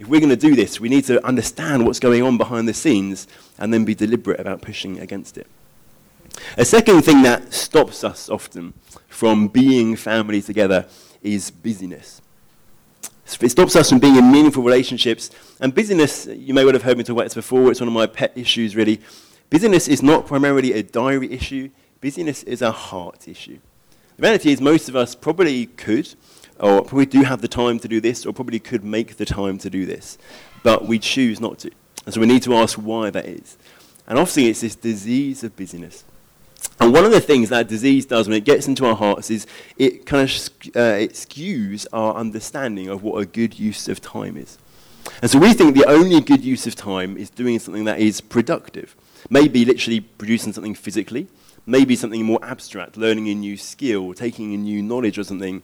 If 0.00 0.08
we're 0.08 0.20
going 0.20 0.30
to 0.30 0.36
do 0.36 0.56
this, 0.56 0.80
we 0.80 0.88
need 0.88 1.04
to 1.04 1.24
understand 1.26 1.84
what's 1.84 2.00
going 2.00 2.22
on 2.22 2.38
behind 2.38 2.66
the 2.66 2.72
scenes 2.72 3.28
and 3.58 3.72
then 3.72 3.84
be 3.84 3.94
deliberate 3.94 4.40
about 4.40 4.62
pushing 4.62 4.98
against 4.98 5.36
it. 5.36 5.46
A 6.56 6.64
second 6.64 7.02
thing 7.02 7.22
that 7.22 7.52
stops 7.52 8.02
us 8.02 8.30
often 8.30 8.72
from 9.08 9.48
being 9.48 9.96
family 9.96 10.40
together 10.40 10.86
is 11.22 11.50
busyness. 11.50 12.22
It 13.42 13.50
stops 13.50 13.76
us 13.76 13.90
from 13.90 13.98
being 13.98 14.16
in 14.16 14.32
meaningful 14.32 14.62
relationships. 14.62 15.30
And 15.60 15.74
busyness, 15.74 16.26
you 16.26 16.54
may 16.54 16.64
well 16.64 16.72
have 16.72 16.82
heard 16.82 16.96
me 16.96 17.04
talk 17.04 17.14
about 17.16 17.24
this 17.24 17.34
before, 17.34 17.70
it's 17.70 17.80
one 17.80 17.88
of 17.88 17.92
my 17.94 18.06
pet 18.06 18.32
issues, 18.34 18.74
really. 18.74 19.02
Busyness 19.50 19.86
is 19.86 20.02
not 20.02 20.26
primarily 20.26 20.72
a 20.72 20.82
diary 20.82 21.30
issue, 21.30 21.68
busyness 22.00 22.42
is 22.44 22.62
a 22.62 22.72
heart 22.72 23.28
issue. 23.28 23.58
The 24.16 24.22
reality 24.22 24.50
is, 24.50 24.62
most 24.62 24.88
of 24.88 24.96
us 24.96 25.14
probably 25.14 25.66
could, 25.66 26.14
or 26.60 26.82
probably 26.82 27.06
do 27.06 27.22
have 27.22 27.40
the 27.40 27.48
time 27.48 27.78
to 27.80 27.88
do 27.88 28.00
this, 28.00 28.24
or 28.24 28.32
probably 28.32 28.58
could 28.58 28.84
make 28.84 29.16
the 29.16 29.24
time 29.24 29.58
to 29.58 29.70
do 29.70 29.86
this, 29.86 30.18
but 30.62 30.86
we 30.86 30.98
choose 30.98 31.40
not 31.40 31.58
to. 31.60 31.70
And 32.04 32.14
so 32.14 32.20
we 32.20 32.26
need 32.26 32.42
to 32.42 32.54
ask 32.54 32.76
why 32.78 33.10
that 33.10 33.26
is. 33.26 33.56
And 34.06 34.18
often 34.18 34.44
it's 34.44 34.60
this 34.60 34.74
disease 34.74 35.44
of 35.44 35.56
busyness. 35.56 36.04
And 36.78 36.92
one 36.92 37.04
of 37.04 37.10
the 37.10 37.20
things 37.20 37.48
that 37.50 37.68
disease 37.68 38.06
does 38.06 38.28
when 38.28 38.36
it 38.36 38.44
gets 38.44 38.66
into 38.66 38.86
our 38.86 38.96
hearts 38.96 39.30
is 39.30 39.46
it 39.76 40.06
kind 40.06 40.22
of 40.22 40.30
uh, 40.76 40.96
it 40.98 41.12
skews 41.12 41.86
our 41.92 42.14
understanding 42.14 42.88
of 42.88 43.02
what 43.02 43.20
a 43.20 43.26
good 43.26 43.58
use 43.58 43.88
of 43.88 44.00
time 44.00 44.36
is. 44.36 44.58
And 45.22 45.30
so 45.30 45.38
we 45.38 45.52
think 45.52 45.74
the 45.74 45.86
only 45.86 46.20
good 46.20 46.44
use 46.44 46.66
of 46.66 46.74
time 46.74 47.16
is 47.16 47.30
doing 47.30 47.58
something 47.58 47.84
that 47.84 47.98
is 47.98 48.20
productive. 48.20 48.96
Maybe 49.28 49.64
literally 49.64 50.00
producing 50.00 50.52
something 50.52 50.74
physically, 50.74 51.28
maybe 51.66 51.96
something 51.96 52.24
more 52.24 52.38
abstract, 52.42 52.96
learning 52.96 53.28
a 53.28 53.34
new 53.34 53.56
skill, 53.56 54.14
taking 54.14 54.54
a 54.54 54.56
new 54.56 54.82
knowledge 54.82 55.18
or 55.18 55.24
something. 55.24 55.62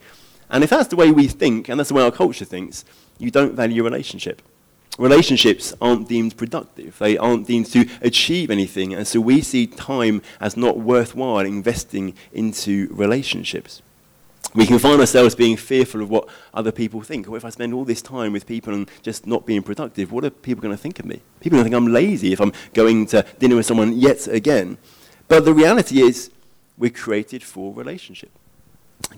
And 0.51 0.63
if 0.63 0.71
that's 0.71 0.89
the 0.89 0.97
way 0.97 1.11
we 1.11 1.27
think, 1.29 1.69
and 1.69 1.79
that's 1.79 1.89
the 1.89 1.95
way 1.95 2.03
our 2.03 2.13
culture 2.13 2.45
thinks, 2.45 2.85
you 3.19 3.31
don't 3.31 3.55
value 3.55 3.83
relationship 3.83 4.43
relationships 4.99 5.75
aren't 5.81 6.09
deemed 6.09 6.37
productive. 6.37 6.99
They 6.99 7.17
aren't 7.17 7.47
deemed 7.47 7.67
to 7.67 7.89
achieve 8.01 8.51
anything. 8.51 8.95
And 8.95 9.07
so 9.07 9.21
we 9.21 9.41
see 9.41 9.67
time 9.67 10.23
as 10.41 10.57
not 10.57 10.79
worthwhile 10.79 11.41
investing 11.41 12.15
into 12.33 12.89
relationships. 12.91 13.83
We 14.55 14.67
can 14.67 14.79
find 14.79 15.01
ourselves 15.01 15.35
being 15.35 15.57
fearful 15.57 16.01
of 16.01 16.09
what 16.09 16.29
other 16.55 16.73
people 16.73 17.03
think. 17.03 17.29
Or 17.29 17.37
if 17.37 17.45
I 17.45 17.51
spend 17.51 17.75
all 17.75 17.85
this 17.85 18.01
time 18.01 18.33
with 18.33 18.47
people 18.47 18.73
and 18.73 18.89
just 19.03 19.27
not 19.27 19.45
being 19.45 19.63
productive, 19.63 20.13
what 20.13 20.25
are 20.25 20.31
people 20.31 20.63
going 20.63 20.75
to 20.75 20.81
think 20.81 20.99
of 20.99 21.05
me? 21.05 21.21
People 21.41 21.59
are 21.59 21.63
going 21.63 21.71
to 21.73 21.77
think 21.77 21.87
I'm 21.89 21.93
lazy 21.93 22.33
if 22.33 22.41
I'm 22.41 22.53
going 22.73 23.07
to 23.07 23.25
dinner 23.39 23.57
with 23.57 23.67
someone 23.67 23.93
yet 23.93 24.27
again. 24.29 24.79
But 25.29 25.45
the 25.45 25.53
reality 25.53 26.01
is, 26.01 26.31
we're 26.79 26.91
created 26.91 27.43
for 27.43 27.75
relationship. 27.75 28.31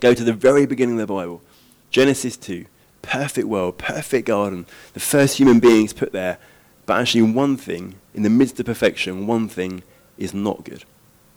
Go 0.00 0.14
to 0.14 0.24
the 0.24 0.32
very 0.32 0.66
beginning 0.66 1.00
of 1.00 1.08
the 1.08 1.12
Bible, 1.12 1.42
Genesis 1.90 2.36
2 2.36 2.66
perfect 3.08 3.48
world, 3.48 3.78
perfect 3.78 4.26
garden, 4.26 4.66
the 4.92 5.00
first 5.00 5.38
human 5.38 5.60
beings 5.60 5.92
put 5.92 6.12
there. 6.12 6.38
But 6.86 7.00
actually, 7.00 7.22
one 7.22 7.56
thing, 7.56 7.94
in 8.14 8.22
the 8.22 8.30
midst 8.30 8.60
of 8.60 8.66
perfection, 8.66 9.26
one 9.26 9.48
thing 9.48 9.82
is 10.16 10.34
not 10.34 10.64
good. 10.64 10.84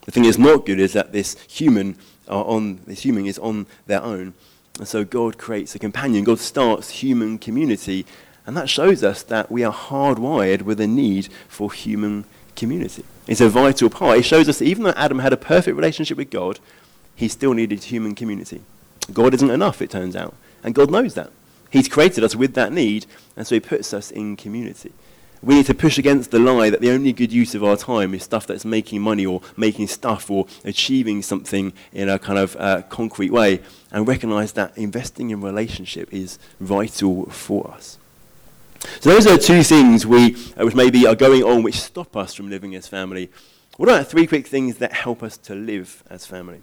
The 0.01 0.11
thing 0.11 0.23
that's 0.23 0.37
not 0.37 0.65
good 0.65 0.79
is 0.79 0.93
that 0.93 1.11
this 1.11 1.39
human, 1.47 1.97
are 2.27 2.43
on, 2.45 2.81
this 2.87 3.01
human 3.01 3.25
is 3.25 3.39
on 3.39 3.67
their 3.85 4.01
own. 4.01 4.33
And 4.79 4.87
so 4.87 5.03
God 5.03 5.37
creates 5.37 5.75
a 5.75 5.79
companion. 5.79 6.23
God 6.23 6.39
starts 6.39 6.89
human 6.89 7.37
community. 7.37 8.05
And 8.45 8.57
that 8.57 8.69
shows 8.69 9.03
us 9.03 9.23
that 9.23 9.51
we 9.51 9.63
are 9.63 9.73
hardwired 9.73 10.63
with 10.63 10.79
a 10.79 10.87
need 10.87 11.29
for 11.47 11.71
human 11.71 12.25
community. 12.55 13.03
It's 13.27 13.41
a 13.41 13.49
vital 13.49 13.89
part. 13.89 14.17
It 14.17 14.23
shows 14.23 14.49
us 14.49 14.59
that 14.59 14.65
even 14.65 14.83
though 14.83 14.91
Adam 14.91 15.19
had 15.19 15.33
a 15.33 15.37
perfect 15.37 15.75
relationship 15.75 16.17
with 16.17 16.31
God, 16.31 16.59
he 17.21 17.27
still 17.27 17.53
needed 17.53 17.83
human 17.83 18.15
community. 18.15 18.61
God 19.13 19.35
isn't 19.35 19.51
enough, 19.51 19.79
it 19.79 19.91
turns 19.91 20.15
out. 20.15 20.33
And 20.63 20.73
God 20.73 20.89
knows 20.89 21.13
that. 21.13 21.29
He's 21.69 21.87
created 21.87 22.23
us 22.23 22.35
with 22.35 22.55
that 22.55 22.73
need, 22.73 23.05
and 23.37 23.45
so 23.45 23.53
he 23.53 23.59
puts 23.59 23.93
us 23.93 24.09
in 24.09 24.35
community. 24.35 24.91
We 25.43 25.53
need 25.53 25.67
to 25.67 25.75
push 25.75 25.99
against 25.99 26.31
the 26.31 26.39
lie 26.39 26.71
that 26.71 26.81
the 26.81 26.89
only 26.89 27.13
good 27.13 27.31
use 27.31 27.53
of 27.53 27.63
our 27.63 27.77
time 27.77 28.15
is 28.15 28.23
stuff 28.23 28.47
that's 28.47 28.65
making 28.65 29.03
money 29.03 29.23
or 29.23 29.43
making 29.55 29.85
stuff 29.85 30.31
or 30.31 30.47
achieving 30.65 31.21
something 31.21 31.73
in 31.93 32.09
a 32.09 32.17
kind 32.17 32.39
of 32.39 32.55
uh, 32.55 32.81
concrete 32.89 33.31
way 33.31 33.61
and 33.91 34.07
recognize 34.07 34.53
that 34.53 34.75
investing 34.75 35.29
in 35.29 35.41
relationship 35.41 36.11
is 36.11 36.39
vital 36.59 37.27
for 37.27 37.69
us. 37.69 37.99
So 38.99 39.11
those 39.11 39.27
are 39.27 39.37
two 39.37 39.61
things 39.61 40.07
we, 40.07 40.35
uh, 40.57 40.65
which 40.65 40.73
maybe 40.73 41.05
are 41.05 41.13
going 41.13 41.43
on 41.43 41.61
which 41.61 41.79
stop 41.79 42.17
us 42.17 42.33
from 42.33 42.49
living 42.49 42.73
as 42.73 42.87
family. 42.87 43.29
What 43.77 43.89
about 43.89 44.07
three 44.07 44.25
quick 44.25 44.47
things 44.47 44.77
that 44.77 44.91
help 44.91 45.21
us 45.21 45.37
to 45.37 45.53
live 45.53 46.03
as 46.09 46.25
family? 46.25 46.61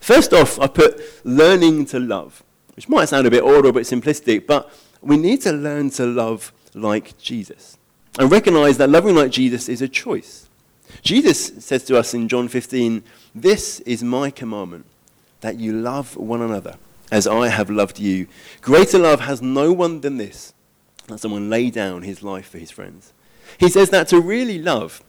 First 0.00 0.32
off, 0.32 0.58
I 0.60 0.66
put 0.66 1.00
learning 1.24 1.86
to 1.86 1.98
love 1.98 2.42
which 2.80 2.88
might 2.88 3.10
sound 3.10 3.26
a 3.26 3.30
bit 3.30 3.42
odd 3.44 3.66
or 3.66 3.68
a 3.68 3.72
bit 3.74 3.82
simplistic, 3.82 4.46
but 4.46 4.72
we 5.02 5.18
need 5.18 5.42
to 5.42 5.52
learn 5.52 5.90
to 5.90 6.06
love 6.06 6.50
like 6.72 7.14
Jesus 7.18 7.76
and 8.18 8.30
recognize 8.30 8.78
that 8.78 8.88
loving 8.88 9.14
like 9.14 9.30
Jesus 9.30 9.68
is 9.68 9.82
a 9.82 9.88
choice. 9.88 10.48
Jesus 11.02 11.62
says 11.62 11.84
to 11.84 11.98
us 11.98 12.14
in 12.14 12.26
John 12.26 12.48
15, 12.48 13.04
This 13.34 13.80
is 13.80 14.02
my 14.02 14.30
commandment, 14.30 14.86
that 15.42 15.58
you 15.58 15.74
love 15.74 16.16
one 16.16 16.40
another 16.40 16.76
as 17.12 17.26
I 17.26 17.48
have 17.48 17.68
loved 17.68 17.98
you. 17.98 18.28
Greater 18.62 18.98
love 18.98 19.20
has 19.20 19.42
no 19.42 19.74
one 19.74 20.00
than 20.00 20.16
this, 20.16 20.54
that 21.08 21.20
someone 21.20 21.50
lay 21.50 21.68
down 21.68 22.00
his 22.00 22.22
life 22.22 22.48
for 22.48 22.56
his 22.56 22.70
friends. 22.70 23.12
He 23.58 23.68
says 23.68 23.90
that 23.90 24.08
to 24.08 24.22
really 24.22 24.58
love 24.58 25.02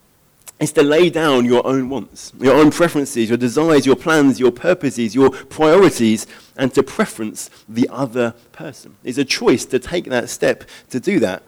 is 0.62 0.72
to 0.74 0.84
lay 0.84 1.10
down 1.10 1.44
your 1.44 1.66
own 1.66 1.90
wants, 1.90 2.32
your 2.40 2.56
own 2.56 2.70
preferences, 2.72 3.28
your 3.28 3.38
desires, 3.38 3.86
your 3.86 3.96
plans, 3.96 4.40
your 4.40 4.52
purposes, 4.52 5.16
your 5.16 5.32
priorities, 5.32 6.28
and 6.56 6.72
to 6.74 6.84
preference 6.84 7.50
the 7.68 7.90
other 7.92 8.36
person. 8.52 8.96
It's 9.04 9.18
a 9.18 9.26
choice 9.26 9.66
to 9.66 9.80
take 9.80 10.06
that 10.06 10.30
step 10.30 10.64
to 10.92 11.00
do 11.00 11.20
that. 11.20 11.42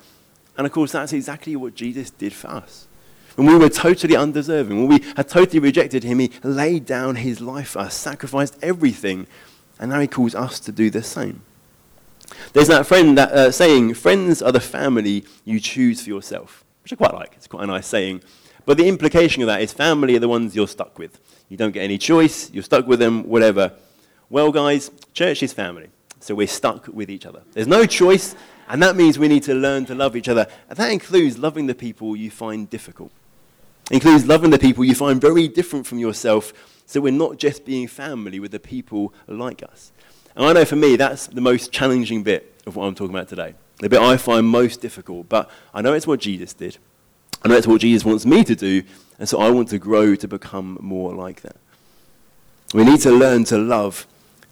And 0.57 0.65
of 0.65 0.73
course, 0.73 0.91
that's 0.91 1.13
exactly 1.13 1.55
what 1.55 1.75
Jesus 1.75 2.09
did 2.09 2.33
for 2.33 2.47
us. 2.47 2.87
When 3.35 3.47
we 3.47 3.55
were 3.55 3.69
totally 3.69 4.15
undeserving, 4.15 4.77
when 4.77 4.99
we 4.99 5.05
had 5.15 5.27
totally 5.27 5.59
rejected 5.59 6.03
him, 6.03 6.19
he 6.19 6.31
laid 6.43 6.85
down 6.85 7.17
his 7.17 7.39
life 7.39 7.69
for 7.69 7.79
us, 7.79 7.95
sacrificed 7.95 8.57
everything, 8.61 9.27
and 9.79 9.91
now 9.91 9.99
he 9.99 10.07
calls 10.07 10.35
us 10.35 10.59
to 10.61 10.71
do 10.71 10.89
the 10.89 11.03
same. 11.03 11.41
There's 12.53 12.67
that 12.67 12.87
friend 12.87 13.17
that 13.17 13.31
uh, 13.31 13.51
saying, 13.51 13.93
friends 13.95 14.41
are 14.41 14.51
the 14.51 14.59
family 14.59 15.23
you 15.45 15.59
choose 15.59 16.03
for 16.03 16.09
yourself, 16.09 16.63
which 16.83 16.93
I 16.93 16.95
quite 16.95 17.13
like. 17.13 17.33
It's 17.35 17.47
quite 17.47 17.63
a 17.63 17.67
nice 17.67 17.87
saying. 17.87 18.21
But 18.65 18.77
the 18.77 18.87
implication 18.87 19.41
of 19.43 19.47
that 19.47 19.61
is 19.61 19.73
family 19.73 20.15
are 20.15 20.19
the 20.19 20.29
ones 20.29 20.55
you're 20.55 20.67
stuck 20.67 20.97
with. 20.97 21.19
You 21.49 21.57
don't 21.57 21.71
get 21.71 21.83
any 21.83 21.97
choice, 21.97 22.49
you're 22.51 22.63
stuck 22.63 22.87
with 22.87 22.99
them, 22.99 23.27
whatever. 23.27 23.73
Well, 24.29 24.51
guys, 24.51 24.89
church 25.13 25.43
is 25.43 25.53
family. 25.53 25.89
So 26.19 26.35
we're 26.35 26.47
stuck 26.47 26.87
with 26.87 27.09
each 27.09 27.25
other. 27.25 27.41
There's 27.51 27.67
no 27.67 27.85
choice, 27.85 28.33
and 28.69 28.81
that 28.81 28.95
means 28.95 29.19
we 29.19 29.27
need 29.27 29.43
to 29.43 29.53
learn 29.53 29.85
to 29.87 29.95
love 29.95 30.15
each 30.15 30.29
other. 30.29 30.47
And 30.69 30.77
that 30.77 30.91
includes 30.91 31.37
loving 31.37 31.67
the 31.67 31.75
people 31.75 32.15
you 32.15 32.31
find 32.31 32.69
difficult. 32.69 33.11
It 33.91 33.95
includes 33.95 34.25
loving 34.25 34.49
the 34.49 34.57
people 34.57 34.85
you 34.85 34.95
find 34.95 35.19
very 35.19 35.49
different 35.49 35.85
from 35.85 35.99
yourself, 35.99 36.53
so 36.85 37.01
we're 37.01 37.11
not 37.11 37.37
just 37.37 37.65
being 37.65 37.87
family 37.87 38.39
with 38.39 38.51
the 38.51 38.59
people 38.59 39.13
like 39.27 39.61
us. 39.63 39.91
And 40.35 40.45
I 40.45 40.53
know 40.53 40.63
for 40.63 40.77
me, 40.77 40.95
that's 40.95 41.27
the 41.27 41.41
most 41.41 41.73
challenging 41.73 42.23
bit 42.23 42.53
of 42.65 42.77
what 42.77 42.85
I'm 42.85 42.95
talking 42.95 43.13
about 43.13 43.27
today. 43.27 43.55
The 43.79 43.89
bit 43.89 43.99
I 43.99 44.15
find 44.15 44.47
most 44.47 44.79
difficult, 44.79 45.27
but 45.27 45.49
I 45.73 45.81
know 45.81 45.91
it's 45.91 46.07
what 46.07 46.21
Jesus 46.21 46.53
did. 46.53 46.77
And 47.43 47.51
that's 47.51 47.67
what 47.67 47.81
Jesus 47.81 48.05
wants 48.05 48.25
me 48.25 48.43
to 48.43 48.55
do, 48.55 48.83
and 49.19 49.27
so 49.27 49.39
I 49.39 49.49
want 49.49 49.69
to 49.69 49.79
grow 49.79 50.15
to 50.15 50.27
become 50.27 50.77
more 50.81 51.13
like 51.13 51.41
that. 51.41 51.57
We 52.73 52.83
need 52.83 53.01
to 53.01 53.11
learn 53.11 53.43
to 53.45 53.57
love 53.57 54.07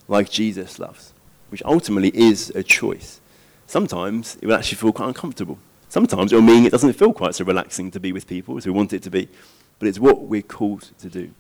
like 0.07 0.29
Jesus 0.29 0.77
loves, 0.77 1.13
which 1.50 1.63
ultimately 1.63 2.10
is 2.13 2.50
a 2.51 2.63
choice. 2.63 3.21
Sometimes 3.65 4.38
it 4.41 4.48
will 4.48 4.55
actually 4.55 4.77
feel 4.77 4.91
quite 4.91 5.07
uncomfortable. 5.07 5.57
Sometimes 5.89 6.31
it 6.31 6.36
will 6.36 6.41
mean 6.41 6.65
it 6.65 6.71
doesn't 6.71 6.93
feel 6.93 7.13
quite 7.13 7.36
so 7.36 7.45
relaxing 7.45 7.91
to 7.91 8.00
be 8.00 8.12
with 8.12 8.27
people 8.27 8.57
as 8.57 8.65
we 8.65 8.71
want 8.71 8.93
it 8.93 9.01
to 9.03 9.10
be, 9.10 9.29
but 9.79 9.88
it's 9.88 10.00
what 10.00 10.24
we're 10.24 10.41
called 10.41 10.89
to 11.00 11.10
do. 11.10 11.31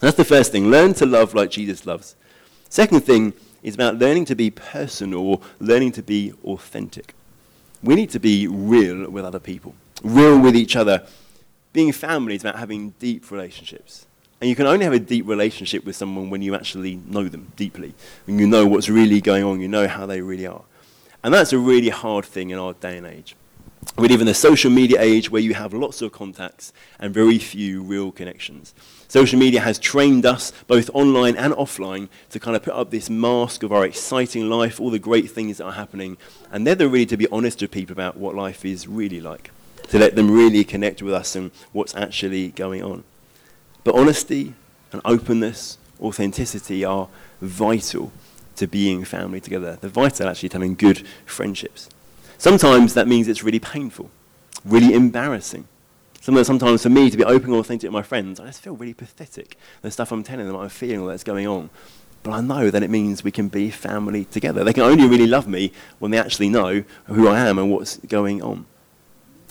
That's 0.00 0.16
the 0.16 0.24
first 0.24 0.50
thing. 0.50 0.68
Learn 0.68 0.94
to 0.94 1.06
love 1.06 1.34
like 1.34 1.50
Jesus 1.50 1.86
loves. 1.86 2.16
Second 2.68 3.02
thing 3.02 3.32
is 3.62 3.76
about 3.76 3.98
learning 3.98 4.24
to 4.24 4.34
be 4.34 4.50
personal 4.50 5.40
learning 5.60 5.92
to 5.92 6.02
be 6.02 6.32
authentic. 6.44 7.14
We 7.82 7.94
need 7.94 8.10
to 8.10 8.20
be 8.20 8.46
real 8.48 9.08
with 9.10 9.24
other 9.24 9.38
people, 9.38 9.74
real 10.02 10.38
with 10.38 10.56
each 10.56 10.76
other. 10.76 11.06
Being 11.72 11.92
family 11.92 12.34
is 12.34 12.42
about 12.42 12.56
having 12.56 12.90
deep 12.98 13.30
relationships. 13.30 14.06
And 14.40 14.48
you 14.48 14.56
can 14.56 14.66
only 14.66 14.84
have 14.84 14.92
a 14.92 14.98
deep 14.98 15.26
relationship 15.26 15.84
with 15.84 15.94
someone 15.94 16.28
when 16.28 16.42
you 16.42 16.54
actually 16.54 16.96
know 17.06 17.28
them 17.28 17.52
deeply, 17.56 17.94
when 18.26 18.38
you 18.38 18.46
know 18.46 18.66
what's 18.66 18.88
really 18.88 19.20
going 19.20 19.44
on, 19.44 19.60
you 19.60 19.68
know 19.68 19.86
how 19.86 20.04
they 20.04 20.20
really 20.20 20.46
are. 20.46 20.62
And 21.22 21.32
that's 21.32 21.52
a 21.52 21.58
really 21.58 21.90
hard 21.90 22.24
thing 22.24 22.50
in 22.50 22.58
our 22.58 22.72
day 22.72 22.98
and 22.98 23.06
age. 23.06 23.36
We 23.96 24.08
live 24.08 24.20
in 24.20 24.28
a 24.28 24.34
social 24.34 24.70
media 24.70 25.00
age 25.00 25.30
where 25.30 25.42
you 25.42 25.54
have 25.54 25.74
lots 25.74 26.02
of 26.02 26.12
contacts 26.12 26.72
and 26.98 27.12
very 27.12 27.38
few 27.38 27.82
real 27.82 28.10
connections. 28.10 28.74
Social 29.06 29.38
media 29.38 29.60
has 29.60 29.78
trained 29.78 30.24
us, 30.24 30.52
both 30.66 30.88
online 30.94 31.36
and 31.36 31.52
offline, 31.52 32.08
to 32.30 32.40
kind 32.40 32.56
of 32.56 32.62
put 32.62 32.74
up 32.74 32.90
this 32.90 33.10
mask 33.10 33.62
of 33.62 33.72
our 33.72 33.84
exciting 33.84 34.48
life, 34.48 34.80
all 34.80 34.90
the 34.90 34.98
great 34.98 35.30
things 35.30 35.58
that 35.58 35.66
are 35.66 35.72
happening, 35.72 36.16
and 36.50 36.64
never 36.64 36.88
really 36.88 37.06
to 37.06 37.16
be 37.16 37.28
honest 37.28 37.60
with 37.60 37.70
people 37.70 37.92
about 37.92 38.16
what 38.16 38.34
life 38.34 38.64
is 38.64 38.88
really 38.88 39.20
like, 39.20 39.50
to 39.88 39.98
let 39.98 40.16
them 40.16 40.30
really 40.30 40.64
connect 40.64 41.02
with 41.02 41.14
us 41.14 41.36
and 41.36 41.50
what's 41.72 41.94
actually 41.94 42.48
going 42.48 42.82
on. 42.82 43.04
But 43.84 43.94
honesty 43.94 44.54
and 44.92 45.00
openness, 45.04 45.78
authenticity 46.00 46.84
are 46.84 47.08
vital 47.40 48.12
to 48.56 48.66
being 48.66 49.04
family 49.04 49.40
together. 49.40 49.78
They're 49.80 49.90
vital 49.90 50.28
actually 50.28 50.50
to 50.50 50.56
having 50.56 50.74
good 50.74 51.06
friendships. 51.26 51.88
Sometimes 52.38 52.94
that 52.94 53.08
means 53.08 53.28
it's 53.28 53.42
really 53.42 53.60
painful, 53.60 54.10
really 54.64 54.94
embarrassing 54.94 55.66
sometimes 56.22 56.46
sometimes 56.46 56.82
for 56.84 56.88
me 56.88 57.10
to 57.10 57.16
be 57.16 57.24
open 57.24 57.50
and 57.50 57.58
authentic 57.58 57.88
with 57.88 57.92
my 57.92 58.02
friends, 58.02 58.38
I 58.38 58.46
just 58.46 58.62
feel 58.62 58.76
really 58.76 58.94
pathetic. 58.94 59.56
The 59.82 59.90
stuff 59.90 60.12
I'm 60.12 60.22
telling 60.22 60.46
them, 60.46 60.56
I'm 60.56 60.68
feeling, 60.68 61.00
all 61.00 61.08
that's 61.08 61.24
going 61.24 61.46
on. 61.46 61.68
But 62.22 62.30
I 62.30 62.40
know 62.40 62.70
that 62.70 62.84
it 62.84 62.90
means 62.90 63.24
we 63.24 63.32
can 63.32 63.48
be 63.48 63.70
family 63.70 64.24
together. 64.26 64.62
They 64.62 64.72
can 64.72 64.84
only 64.84 65.08
really 65.08 65.26
love 65.26 65.48
me 65.48 65.72
when 65.98 66.12
they 66.12 66.18
actually 66.18 66.48
know 66.48 66.84
who 67.06 67.26
I 67.26 67.40
am 67.40 67.58
and 67.58 67.70
what's 67.72 67.96
going 67.96 68.40
on. 68.40 68.66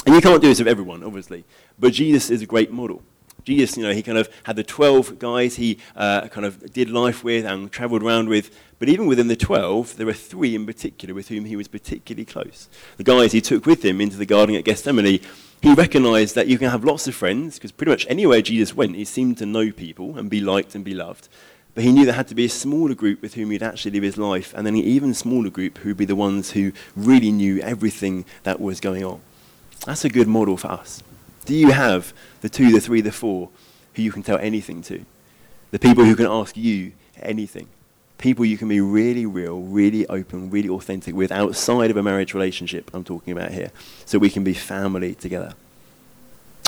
And 0.06 0.16
you 0.16 0.22
can't 0.22 0.42
do 0.42 0.48
this 0.48 0.60
with 0.60 0.68
everyone, 0.68 1.04
obviously. 1.04 1.46
But 1.80 1.94
Jesus 1.94 2.30
is 2.30 2.42
a 2.42 2.46
great 2.46 2.72
model. 2.72 3.04
Jesus, 3.44 3.76
you 3.76 3.84
know, 3.84 3.94
he 3.94 4.04
kind 4.04 4.18
of 4.18 4.30
had 4.44 4.56
the 4.56 4.64
12 4.64 5.18
guys 5.18 5.56
he 5.56 5.80
uh, 5.96 6.28
kind 6.28 6.46
of 6.46 6.74
did 6.74 6.90
life 6.90 7.24
with 7.24 7.46
and 7.46 7.72
traveled 7.72 8.04
around 8.04 8.30
with. 8.30 8.56
But 8.78 8.90
even 8.90 9.08
within 9.08 9.28
the 9.28 9.36
12, 9.36 9.98
there 9.98 10.06
were 10.06 10.14
three 10.14 10.54
in 10.54 10.66
particular 10.66 11.16
with 11.16 11.30
whom 11.30 11.46
he 11.46 11.56
was 11.56 11.68
particularly 11.68 12.26
close. 12.26 12.70
The 12.98 13.04
guys 13.04 13.32
he 13.32 13.42
took 13.42 13.66
with 13.66 13.84
him 13.84 14.00
into 14.00 14.18
the 14.18 14.26
garden 14.26 14.56
at 14.56 14.64
Gethsemane 14.64 15.22
he 15.62 15.76
recognized 15.76 16.34
that 16.34 16.48
you 16.48 16.58
can 16.58 16.72
have 16.72 16.84
lots 16.84 17.08
of 17.08 17.14
friends, 17.14 17.56
because 17.56 17.72
pretty 17.72 17.92
much 17.92 18.08
anywhere 18.10 18.42
Jesus 18.42 18.76
went, 18.76 18.96
he 18.96 19.06
seemed 19.06 19.38
to 19.38 19.46
know 19.46 19.72
people 19.72 20.18
and 20.18 20.28
be 20.28 20.42
liked 20.42 20.74
and 20.74 20.84
be 20.84 20.96
loved. 20.96 21.30
But 21.76 21.84
he 21.84 21.92
knew 21.92 22.04
there 22.04 22.16
had 22.16 22.28
to 22.30 22.36
be 22.36 22.46
a 22.46 22.50
smaller 22.50 22.96
group 22.96 23.22
with 23.22 23.36
whom 23.36 23.52
he'd 23.52 23.62
actually 23.62 23.92
live 23.92 24.04
his 24.04 24.18
life, 24.18 24.56
and 24.56 24.66
then 24.66 24.74
an 24.74 24.82
even 24.82 25.14
smaller 25.14 25.52
group 25.52 25.78
who'd 25.78 25.98
be 25.98 26.06
the 26.06 26.16
ones 26.16 26.52
who 26.52 26.72
really 26.96 27.32
knew 27.32 27.60
everything 27.62 28.26
that 28.42 28.60
was 28.60 28.80
going 28.80 29.06
on. 29.06 29.22
That's 29.86 30.06
a 30.06 30.10
good 30.10 30.28
model 30.28 30.58
for 30.58 30.68
us. 30.68 31.04
Do 31.46 31.56
you 31.56 31.72
have 31.72 32.14
the 32.42 32.50
two, 32.50 32.72
the 32.72 32.80
three, 32.80 33.02
the 33.02 33.12
four 33.12 33.50
who 33.96 34.02
you 34.02 34.12
can 34.12 34.24
tell 34.24 34.38
anything 34.38 34.82
to? 34.84 35.06
The 35.72 35.80
people 35.80 36.06
who 36.06 36.16
can 36.16 36.28
ask 36.28 36.56
you 36.56 36.94
anything? 37.20 37.68
people 38.22 38.46
you 38.46 38.58
can 38.58 38.70
be 38.70 38.80
really 38.80 39.26
real, 39.26 39.60
really 39.60 40.08
open, 40.08 40.50
really 40.50 40.70
authentic 40.70 41.14
with 41.14 41.32
outside 41.32 41.92
of 41.92 41.98
a 41.98 42.04
marriage 42.04 42.34
relationship, 42.34 42.90
I'm 42.94 43.04
talking 43.04 43.34
about 43.34 43.52
here, 43.52 43.72
so 44.06 44.18
we 44.20 44.30
can 44.30 44.44
be 44.44 44.54
family 44.54 45.16
together. 45.16 45.54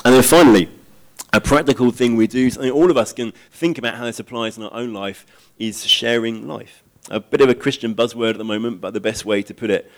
And 0.03 0.13
then 0.13 0.23
finally, 0.23 0.69
a 1.31 1.39
practical 1.39 1.91
thing 1.91 2.15
we 2.15 2.27
do, 2.27 2.49
something 2.49 2.71
all 2.71 2.91
of 2.91 2.97
us 2.97 3.13
can 3.13 3.31
think 3.51 3.77
about 3.77 3.95
how 3.95 4.05
this 4.05 4.19
applies 4.19 4.57
in 4.57 4.63
our 4.63 4.73
own 4.73 4.93
life, 4.93 5.25
is 5.57 5.85
sharing 5.85 6.47
life. 6.47 6.83
A 7.09 7.19
bit 7.19 7.39
of 7.39 7.49
a 7.49 7.55
Christian 7.55 7.95
buzzword 7.95 8.31
at 8.31 8.37
the 8.37 8.43
moment, 8.43 8.81
but 8.81 8.93
the 8.93 8.99
best 8.99 9.23
way 9.23 9.41
to 9.43 9.53
put 9.53 9.69
it, 9.69 9.89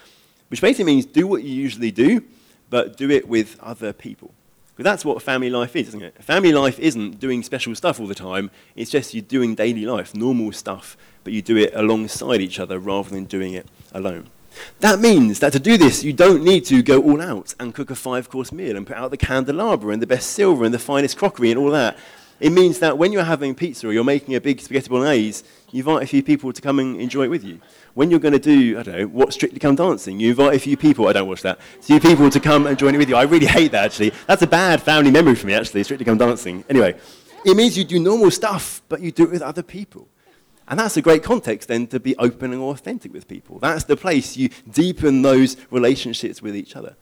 which 0.50 0.62
basically 0.62 0.94
means 0.94 1.06
do 1.06 1.26
what 1.26 1.44
you 1.44 1.54
usually 1.54 1.92
do, 1.92 2.22
but 2.70 2.98
do 2.98 3.10
it 3.10 3.28
with 3.28 3.58
other 3.60 3.94
people. 3.94 4.34
Because 4.76 4.92
that's 4.92 5.06
what 5.06 5.22
family 5.22 5.50
life 5.50 5.76
is, 5.76 5.90
isn't 5.90 6.04
it? 6.04 6.22
Family 6.22 6.52
life 6.52 6.78
isn't 6.80 7.20
doing 7.20 7.44
special 7.44 7.74
stuff 7.76 8.00
all 8.00 8.08
the 8.08 8.16
time. 8.16 8.52
It's 8.76 8.92
just 8.92 9.14
you're 9.14 9.24
doing 9.24 9.56
daily 9.56 9.86
life, 9.86 10.14
normal 10.14 10.52
stuff, 10.52 10.98
but 11.24 11.32
you 11.32 11.42
do 11.42 11.56
it 11.56 11.74
alongside 11.74 12.42
each 12.42 12.60
other 12.60 12.78
rather 12.78 13.10
than 13.10 13.24
doing 13.24 13.54
it 13.54 13.68
alone. 13.94 14.28
That 14.82 15.00
means 15.00 15.40
that 15.40 15.54
to 15.54 15.60
do 15.60 15.78
this, 15.78 16.04
you 16.04 16.14
don't 16.14 16.44
need 16.44 16.66
to 16.66 16.82
go 16.82 17.02
all 17.02 17.22
out 17.22 17.56
and 17.60 17.74
cook 17.74 17.90
a 17.90 17.96
five 17.96 18.30
course 18.30 18.52
meal 18.52 18.76
and 18.76 18.86
put 18.86 18.98
out 18.98 19.12
the 19.12 19.18
candelabra 19.18 19.94
and 19.94 20.02
the 20.02 20.08
best 20.08 20.32
silver 20.32 20.66
and 20.66 20.74
the 20.74 20.80
finest 20.80 21.18
crockery 21.18 21.52
and 21.52 21.60
all 21.60 21.72
that. 21.72 21.98
It 22.40 22.52
means 22.52 22.80
that 22.80 22.98
when 22.98 23.14
you're 23.14 23.24
having 23.24 23.56
pizza 23.56 23.88
or 23.88 23.94
you're 23.94 24.04
making 24.04 24.36
a 24.36 24.42
big 24.42 24.60
spaghetti 24.60 24.90
bolognese, 24.90 25.44
you 25.72 25.80
invite 25.80 26.04
a 26.04 26.08
few 26.08 26.22
people 26.22 26.52
to 26.52 26.62
come 26.62 26.80
and 26.80 27.00
enjoy 27.00 27.24
it 27.24 27.30
with 27.30 27.46
you. 27.46 27.62
When 27.96 28.12
you're 28.12 28.20
going 28.20 28.34
to 28.34 28.40
do, 28.40 28.78
I 28.78 28.84
don't 28.84 28.98
know, 28.98 29.08
what 29.08 29.32
Strictly 29.32 29.58
Come 29.58 29.76
Dancing, 29.76 30.20
you 30.20 30.32
invite 30.32 30.54
a 30.54 30.60
few 30.60 30.76
people, 30.76 31.08
I 31.08 31.14
don't 31.14 31.30
watch 31.30 31.42
that, 31.44 31.60
a 31.80 31.82
few 31.82 32.02
people 32.02 32.30
to 32.30 32.42
come 32.42 32.68
and 32.68 32.78
join 32.78 32.94
it 32.94 32.98
with 32.98 33.08
you. 33.08 33.16
I 33.16 33.24
really 33.24 33.46
hate 33.46 33.72
that, 33.72 33.86
actually. 33.86 34.12
That's 34.28 34.42
a 34.42 34.48
bad 34.48 34.82
family 34.82 35.12
memory 35.12 35.34
for 35.36 35.48
me, 35.48 35.54
actually, 35.54 35.82
Strictly 35.86 36.04
Come 36.04 36.18
Dancing. 36.18 36.66
Anyway, 36.70 37.00
it 37.46 37.56
means 37.56 37.78
you 37.78 37.86
do 37.86 37.98
normal 37.98 38.32
stuff, 38.32 38.82
but 38.90 39.00
you 39.00 39.12
do 39.12 39.24
it 39.24 39.32
with 39.32 39.42
other 39.42 39.64
people. 39.64 40.10
And 40.68 40.78
that's 40.78 40.98
a 40.98 41.02
great 41.02 41.24
context 41.24 41.70
then 41.70 41.88
to 41.88 42.00
be 42.02 42.18
open 42.18 42.52
and 42.52 42.62
authentic 42.62 43.14
with 43.14 43.30
people. 43.30 43.60
That's 43.60 43.86
the 43.86 43.96
place 43.96 44.36
you 44.36 44.50
deepen 44.70 45.22
those 45.22 45.56
relationships 45.72 46.42
with 46.42 46.54
each 46.54 46.76
other. 46.76 46.98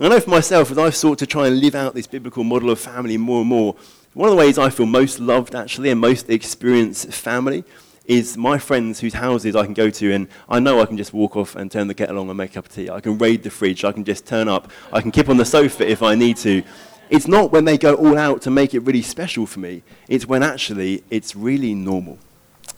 I 0.00 0.08
know 0.08 0.18
for 0.18 0.30
myself, 0.30 0.70
as 0.70 0.78
I've 0.78 0.96
sought 0.96 1.18
to 1.18 1.26
try 1.26 1.46
and 1.46 1.60
live 1.60 1.74
out 1.74 1.94
this 1.94 2.06
biblical 2.06 2.42
model 2.42 2.70
of 2.70 2.80
family 2.80 3.18
more 3.18 3.40
and 3.40 3.50
more, 3.50 3.76
one 4.14 4.30
of 4.30 4.34
the 4.34 4.38
ways 4.38 4.56
I 4.56 4.70
feel 4.70 4.86
most 4.86 5.20
loved, 5.20 5.54
actually, 5.54 5.90
and 5.90 6.00
most 6.00 6.30
experienced 6.30 7.12
family 7.12 7.64
is 8.06 8.36
my 8.36 8.58
friends 8.58 9.00
whose 9.00 9.14
houses 9.14 9.54
I 9.54 9.64
can 9.64 9.74
go 9.74 9.90
to 9.90 10.12
and 10.12 10.28
I 10.48 10.58
know 10.58 10.80
I 10.80 10.86
can 10.86 10.96
just 10.96 11.12
walk 11.12 11.36
off 11.36 11.54
and 11.54 11.70
turn 11.70 11.86
the 11.86 11.94
kettle 11.94 12.18
on 12.18 12.28
and 12.28 12.36
make 12.36 12.50
a 12.50 12.54
cup 12.54 12.66
of 12.66 12.72
tea. 12.72 12.90
I 12.90 13.00
can 13.00 13.18
raid 13.18 13.42
the 13.42 13.50
fridge. 13.50 13.84
I 13.84 13.92
can 13.92 14.04
just 14.04 14.26
turn 14.26 14.48
up. 14.48 14.70
I 14.92 15.00
can 15.00 15.10
keep 15.10 15.28
on 15.28 15.36
the 15.36 15.44
sofa 15.44 15.88
if 15.88 16.02
I 16.02 16.14
need 16.14 16.36
to. 16.38 16.62
It's 17.10 17.28
not 17.28 17.52
when 17.52 17.64
they 17.64 17.78
go 17.78 17.94
all 17.94 18.18
out 18.18 18.42
to 18.42 18.50
make 18.50 18.74
it 18.74 18.80
really 18.80 19.02
special 19.02 19.46
for 19.46 19.60
me. 19.60 19.82
It's 20.08 20.26
when 20.26 20.42
actually 20.42 21.04
it's 21.10 21.36
really 21.36 21.74
normal. 21.74 22.18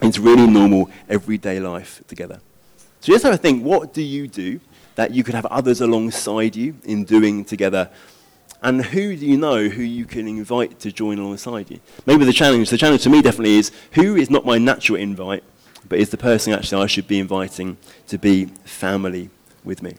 It's 0.02 0.18
really 0.18 0.46
normal 0.46 0.90
everyday 1.08 1.60
life 1.60 2.02
together. 2.08 2.40
So 3.00 3.12
just 3.12 3.24
have 3.24 3.34
a 3.34 3.38
think, 3.38 3.64
what 3.64 3.94
do 3.94 4.02
you 4.02 4.26
do 4.26 4.60
that 4.96 5.12
you 5.12 5.24
could 5.24 5.34
have 5.34 5.46
others 5.46 5.80
alongside 5.80 6.56
you 6.56 6.76
in 6.84 7.04
doing 7.04 7.44
together 7.44 7.90
and 8.64 8.83
who 8.83 9.14
do 9.14 9.27
you 9.27 9.37
know 9.37 9.68
who 9.68 9.83
you 9.83 10.07
can 10.07 10.27
invite 10.27 10.81
to 10.81 10.90
join 10.90 11.18
alongside 11.18 11.70
you? 11.70 11.81
Maybe 12.07 12.24
the 12.24 12.33
challenge, 12.33 12.70
the 12.70 12.79
challenge 12.79 13.03
to 13.03 13.11
me 13.11 13.20
definitely 13.20 13.59
is 13.59 13.70
who 13.92 14.16
is 14.16 14.31
not 14.31 14.46
my 14.46 14.57
natural 14.57 14.98
invite, 14.98 15.44
but 15.87 15.98
is 15.98 16.09
the 16.09 16.16
person 16.16 16.55
actually 16.55 16.83
I 16.83 16.87
should 16.87 17.07
be 17.07 17.18
inviting 17.18 17.77
to 18.09 18.16
be 18.16 18.46
family 18.64 19.29
with 19.64 19.83
me. 19.83 19.96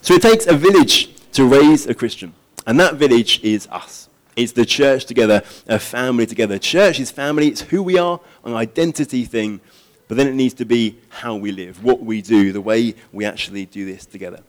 So 0.00 0.14
it 0.14 0.22
takes 0.22 0.46
a 0.46 0.54
village 0.54 1.14
to 1.32 1.46
raise 1.46 1.86
a 1.86 1.94
Christian, 1.94 2.32
and 2.66 2.80
that 2.80 2.94
village 2.94 3.38
is 3.44 3.68
us. 3.70 4.08
It's 4.34 4.52
the 4.52 4.64
church 4.64 5.04
together, 5.04 5.42
a 5.68 5.78
family 5.78 6.24
together. 6.24 6.58
Church 6.58 6.98
is 6.98 7.10
family, 7.10 7.48
it's 7.48 7.60
who 7.60 7.82
we 7.82 7.98
are, 7.98 8.18
an 8.44 8.54
identity 8.54 9.24
thing, 9.26 9.60
but 10.08 10.16
then 10.16 10.26
it 10.26 10.34
needs 10.34 10.54
to 10.54 10.64
be 10.64 10.98
how 11.10 11.36
we 11.36 11.52
live, 11.52 11.84
what 11.84 12.00
we 12.00 12.22
do, 12.22 12.50
the 12.50 12.62
way 12.62 12.94
we 13.12 13.26
actually 13.26 13.66
do 13.66 13.84
this 13.84 14.06
together. 14.06 14.40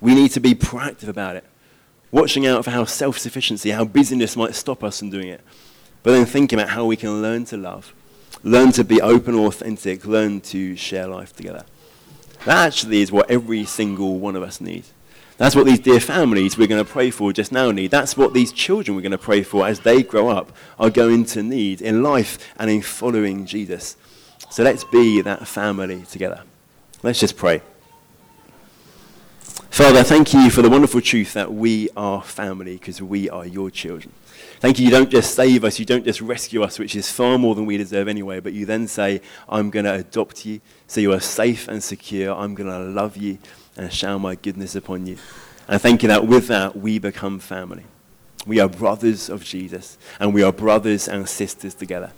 We 0.00 0.14
need 0.14 0.30
to 0.32 0.40
be 0.40 0.54
proactive 0.54 1.08
about 1.08 1.36
it, 1.36 1.44
watching 2.10 2.46
out 2.46 2.64
for 2.64 2.70
how 2.70 2.84
self 2.84 3.18
sufficiency, 3.18 3.70
how 3.70 3.84
busyness 3.84 4.36
might 4.36 4.54
stop 4.54 4.84
us 4.84 4.98
from 4.98 5.10
doing 5.10 5.28
it, 5.28 5.40
but 6.02 6.12
then 6.12 6.26
thinking 6.26 6.58
about 6.58 6.70
how 6.70 6.84
we 6.84 6.96
can 6.96 7.22
learn 7.22 7.44
to 7.46 7.56
love, 7.56 7.94
learn 8.42 8.72
to 8.72 8.84
be 8.84 9.00
open, 9.00 9.34
authentic, 9.34 10.06
learn 10.06 10.40
to 10.42 10.76
share 10.76 11.06
life 11.06 11.34
together. 11.34 11.64
That 12.44 12.66
actually 12.66 13.00
is 13.00 13.10
what 13.10 13.30
every 13.30 13.64
single 13.64 14.18
one 14.18 14.36
of 14.36 14.42
us 14.42 14.60
needs. 14.60 14.92
That's 15.38 15.54
what 15.54 15.66
these 15.66 15.80
dear 15.80 16.00
families 16.00 16.56
we're 16.56 16.68
going 16.68 16.82
to 16.82 16.90
pray 16.90 17.10
for 17.10 17.32
just 17.32 17.52
now 17.52 17.70
need. 17.70 17.90
That's 17.90 18.16
what 18.16 18.32
these 18.32 18.52
children 18.52 18.94
we're 18.94 19.02
going 19.02 19.12
to 19.12 19.18
pray 19.18 19.42
for 19.42 19.66
as 19.66 19.80
they 19.80 20.02
grow 20.02 20.28
up 20.28 20.50
are 20.78 20.88
going 20.88 21.26
to 21.26 21.42
need 21.42 21.82
in 21.82 22.02
life 22.02 22.38
and 22.58 22.70
in 22.70 22.80
following 22.80 23.44
Jesus. 23.44 23.96
So 24.50 24.62
let's 24.62 24.84
be 24.84 25.20
that 25.20 25.46
family 25.46 26.04
together. 26.04 26.42
Let's 27.02 27.20
just 27.20 27.36
pray. 27.36 27.60
Father, 29.76 30.02
thank 30.02 30.32
you 30.32 30.48
for 30.48 30.62
the 30.62 30.70
wonderful 30.70 31.02
truth 31.02 31.34
that 31.34 31.52
we 31.52 31.90
are 31.98 32.22
family 32.22 32.78
because 32.78 33.02
we 33.02 33.28
are 33.28 33.44
your 33.44 33.70
children. 33.70 34.10
Thank 34.58 34.78
you, 34.78 34.86
you 34.86 34.90
don't 34.90 35.10
just 35.10 35.34
save 35.34 35.64
us, 35.64 35.78
you 35.78 35.84
don't 35.84 36.02
just 36.02 36.22
rescue 36.22 36.62
us, 36.62 36.78
which 36.78 36.96
is 36.96 37.12
far 37.12 37.36
more 37.36 37.54
than 37.54 37.66
we 37.66 37.76
deserve 37.76 38.08
anyway, 38.08 38.40
but 38.40 38.54
you 38.54 38.64
then 38.64 38.88
say, 38.88 39.20
I'm 39.50 39.68
going 39.68 39.84
to 39.84 39.96
adopt 39.96 40.46
you, 40.46 40.62
so 40.86 41.02
you 41.02 41.12
are 41.12 41.20
safe 41.20 41.68
and 41.68 41.84
secure. 41.84 42.34
I'm 42.34 42.54
going 42.54 42.70
to 42.70 42.78
love 42.78 43.18
you 43.18 43.36
and 43.76 43.92
shower 43.92 44.18
my 44.18 44.34
goodness 44.36 44.74
upon 44.74 45.04
you. 45.04 45.18
And 45.68 45.78
thank 45.78 46.02
you 46.02 46.08
that 46.08 46.26
with 46.26 46.48
that, 46.48 46.74
we 46.74 46.98
become 46.98 47.38
family. 47.38 47.84
We 48.46 48.60
are 48.60 48.70
brothers 48.70 49.28
of 49.28 49.44
Jesus, 49.44 49.98
and 50.18 50.32
we 50.32 50.42
are 50.42 50.52
brothers 50.52 51.06
and 51.06 51.28
sisters 51.28 51.74
together. 51.74 52.12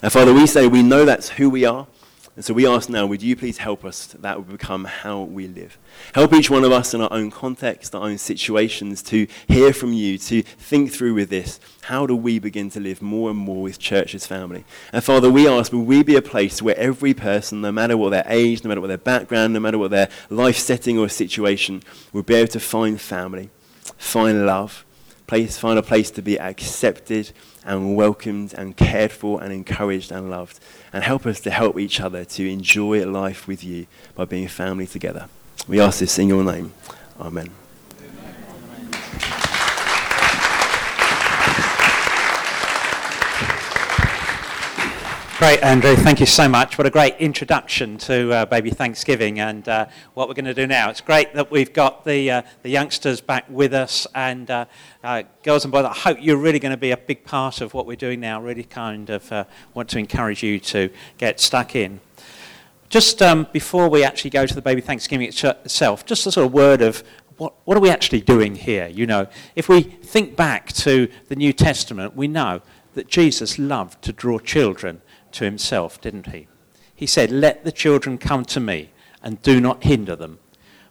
And 0.00 0.10
Father, 0.10 0.32
we 0.32 0.46
say 0.46 0.66
we 0.66 0.82
know 0.82 1.04
that's 1.04 1.28
who 1.28 1.50
we 1.50 1.66
are. 1.66 1.86
And 2.34 2.42
so 2.42 2.54
we 2.54 2.66
ask 2.66 2.88
now, 2.88 3.04
would 3.04 3.22
you 3.22 3.36
please 3.36 3.58
help 3.58 3.84
us 3.84 4.06
that 4.06 4.38
would 4.38 4.48
become 4.48 4.86
how 4.86 5.20
we 5.20 5.46
live? 5.46 5.76
Help 6.14 6.32
each 6.32 6.48
one 6.48 6.64
of 6.64 6.72
us 6.72 6.94
in 6.94 7.02
our 7.02 7.12
own 7.12 7.30
context, 7.30 7.94
our 7.94 8.04
own 8.04 8.16
situations, 8.16 9.02
to 9.02 9.26
hear 9.48 9.74
from 9.74 9.92
you, 9.92 10.16
to 10.16 10.40
think 10.40 10.92
through 10.92 11.12
with 11.12 11.28
this. 11.28 11.60
How 11.82 12.06
do 12.06 12.16
we 12.16 12.38
begin 12.38 12.70
to 12.70 12.80
live 12.80 13.02
more 13.02 13.28
and 13.28 13.38
more 13.38 13.60
with 13.60 13.78
church 13.78 14.14
as 14.14 14.26
family? 14.26 14.64
And 14.94 15.04
Father, 15.04 15.30
we 15.30 15.46
ask, 15.46 15.72
will 15.72 15.84
we 15.84 16.02
be 16.02 16.16
a 16.16 16.22
place 16.22 16.62
where 16.62 16.78
every 16.78 17.12
person, 17.12 17.60
no 17.60 17.70
matter 17.70 17.98
what 17.98 18.10
their 18.10 18.24
age, 18.26 18.64
no 18.64 18.68
matter 18.68 18.80
what 18.80 18.86
their 18.86 18.96
background, 18.96 19.52
no 19.52 19.60
matter 19.60 19.76
what 19.76 19.90
their 19.90 20.08
life 20.30 20.56
setting 20.56 20.98
or 20.98 21.10
situation, 21.10 21.82
will 22.14 22.22
be 22.22 22.34
able 22.34 22.52
to 22.52 22.60
find 22.60 22.98
family, 22.98 23.50
find 23.98 24.46
love, 24.46 24.86
place, 25.26 25.58
find 25.58 25.78
a 25.78 25.82
place 25.82 26.10
to 26.10 26.22
be 26.22 26.40
accepted 26.40 27.32
and 27.64 27.96
welcomed 27.96 28.54
and 28.54 28.76
cared 28.76 29.12
for 29.12 29.42
and 29.42 29.52
encouraged 29.52 30.10
and 30.10 30.30
loved. 30.30 30.60
And 30.92 31.04
help 31.04 31.26
us 31.26 31.40
to 31.40 31.50
help 31.50 31.78
each 31.78 32.00
other 32.00 32.24
to 32.24 32.50
enjoy 32.50 33.04
life 33.06 33.46
with 33.46 33.62
you 33.64 33.86
by 34.14 34.24
being 34.24 34.48
family 34.48 34.86
together. 34.86 35.28
We 35.68 35.80
ask 35.80 36.00
this 36.00 36.18
in 36.18 36.28
your 36.28 36.44
name. 36.44 36.72
Amen. 37.20 37.61
Great, 45.42 45.60
Andrew. 45.64 45.96
Thank 45.96 46.20
you 46.20 46.26
so 46.26 46.48
much. 46.48 46.78
What 46.78 46.86
a 46.86 46.90
great 46.90 47.16
introduction 47.16 47.98
to 47.98 48.32
uh, 48.32 48.46
Baby 48.46 48.70
Thanksgiving 48.70 49.40
and 49.40 49.68
uh, 49.68 49.86
what 50.14 50.28
we're 50.28 50.34
going 50.34 50.44
to 50.44 50.54
do 50.54 50.68
now. 50.68 50.88
It's 50.88 51.00
great 51.00 51.34
that 51.34 51.50
we've 51.50 51.72
got 51.72 52.04
the, 52.04 52.30
uh, 52.30 52.42
the 52.62 52.68
youngsters 52.68 53.20
back 53.20 53.46
with 53.48 53.74
us 53.74 54.06
and 54.14 54.48
uh, 54.48 54.66
uh, 55.02 55.24
girls 55.42 55.64
and 55.64 55.72
boys. 55.72 55.84
I 55.84 55.94
hope 55.94 56.18
you're 56.20 56.36
really 56.36 56.60
going 56.60 56.70
to 56.70 56.76
be 56.76 56.92
a 56.92 56.96
big 56.96 57.24
part 57.24 57.60
of 57.60 57.74
what 57.74 57.86
we're 57.86 57.96
doing 57.96 58.20
now. 58.20 58.40
Really 58.40 58.62
kind 58.62 59.10
of 59.10 59.32
uh, 59.32 59.46
want 59.74 59.88
to 59.88 59.98
encourage 59.98 60.44
you 60.44 60.60
to 60.60 60.90
get 61.18 61.40
stuck 61.40 61.74
in. 61.74 61.98
Just 62.88 63.20
um, 63.20 63.48
before 63.52 63.88
we 63.88 64.04
actually 64.04 64.30
go 64.30 64.46
to 64.46 64.54
the 64.54 64.62
Baby 64.62 64.80
Thanksgiving 64.80 65.26
itself, 65.26 66.06
just 66.06 66.24
a 66.24 66.30
sort 66.30 66.46
of 66.46 66.52
word 66.52 66.82
of 66.82 67.02
what, 67.38 67.54
what 67.64 67.76
are 67.76 67.80
we 67.80 67.90
actually 67.90 68.20
doing 68.20 68.54
here? 68.54 68.86
You 68.86 69.08
know, 69.08 69.26
if 69.56 69.68
we 69.68 69.82
think 69.82 70.36
back 70.36 70.72
to 70.74 71.08
the 71.26 71.34
New 71.34 71.52
Testament, 71.52 72.14
we 72.14 72.28
know 72.28 72.62
that 72.94 73.08
Jesus 73.08 73.58
loved 73.58 74.02
to 74.02 74.12
draw 74.12 74.38
children 74.38 75.02
to 75.32 75.44
himself, 75.44 76.00
didn't 76.00 76.26
he? 76.26 76.48
He 76.94 77.06
said, 77.06 77.30
Let 77.30 77.64
the 77.64 77.72
children 77.72 78.18
come 78.18 78.44
to 78.46 78.60
me 78.60 78.90
and 79.22 79.42
do 79.42 79.60
not 79.60 79.84
hinder 79.84 80.16
them, 80.16 80.38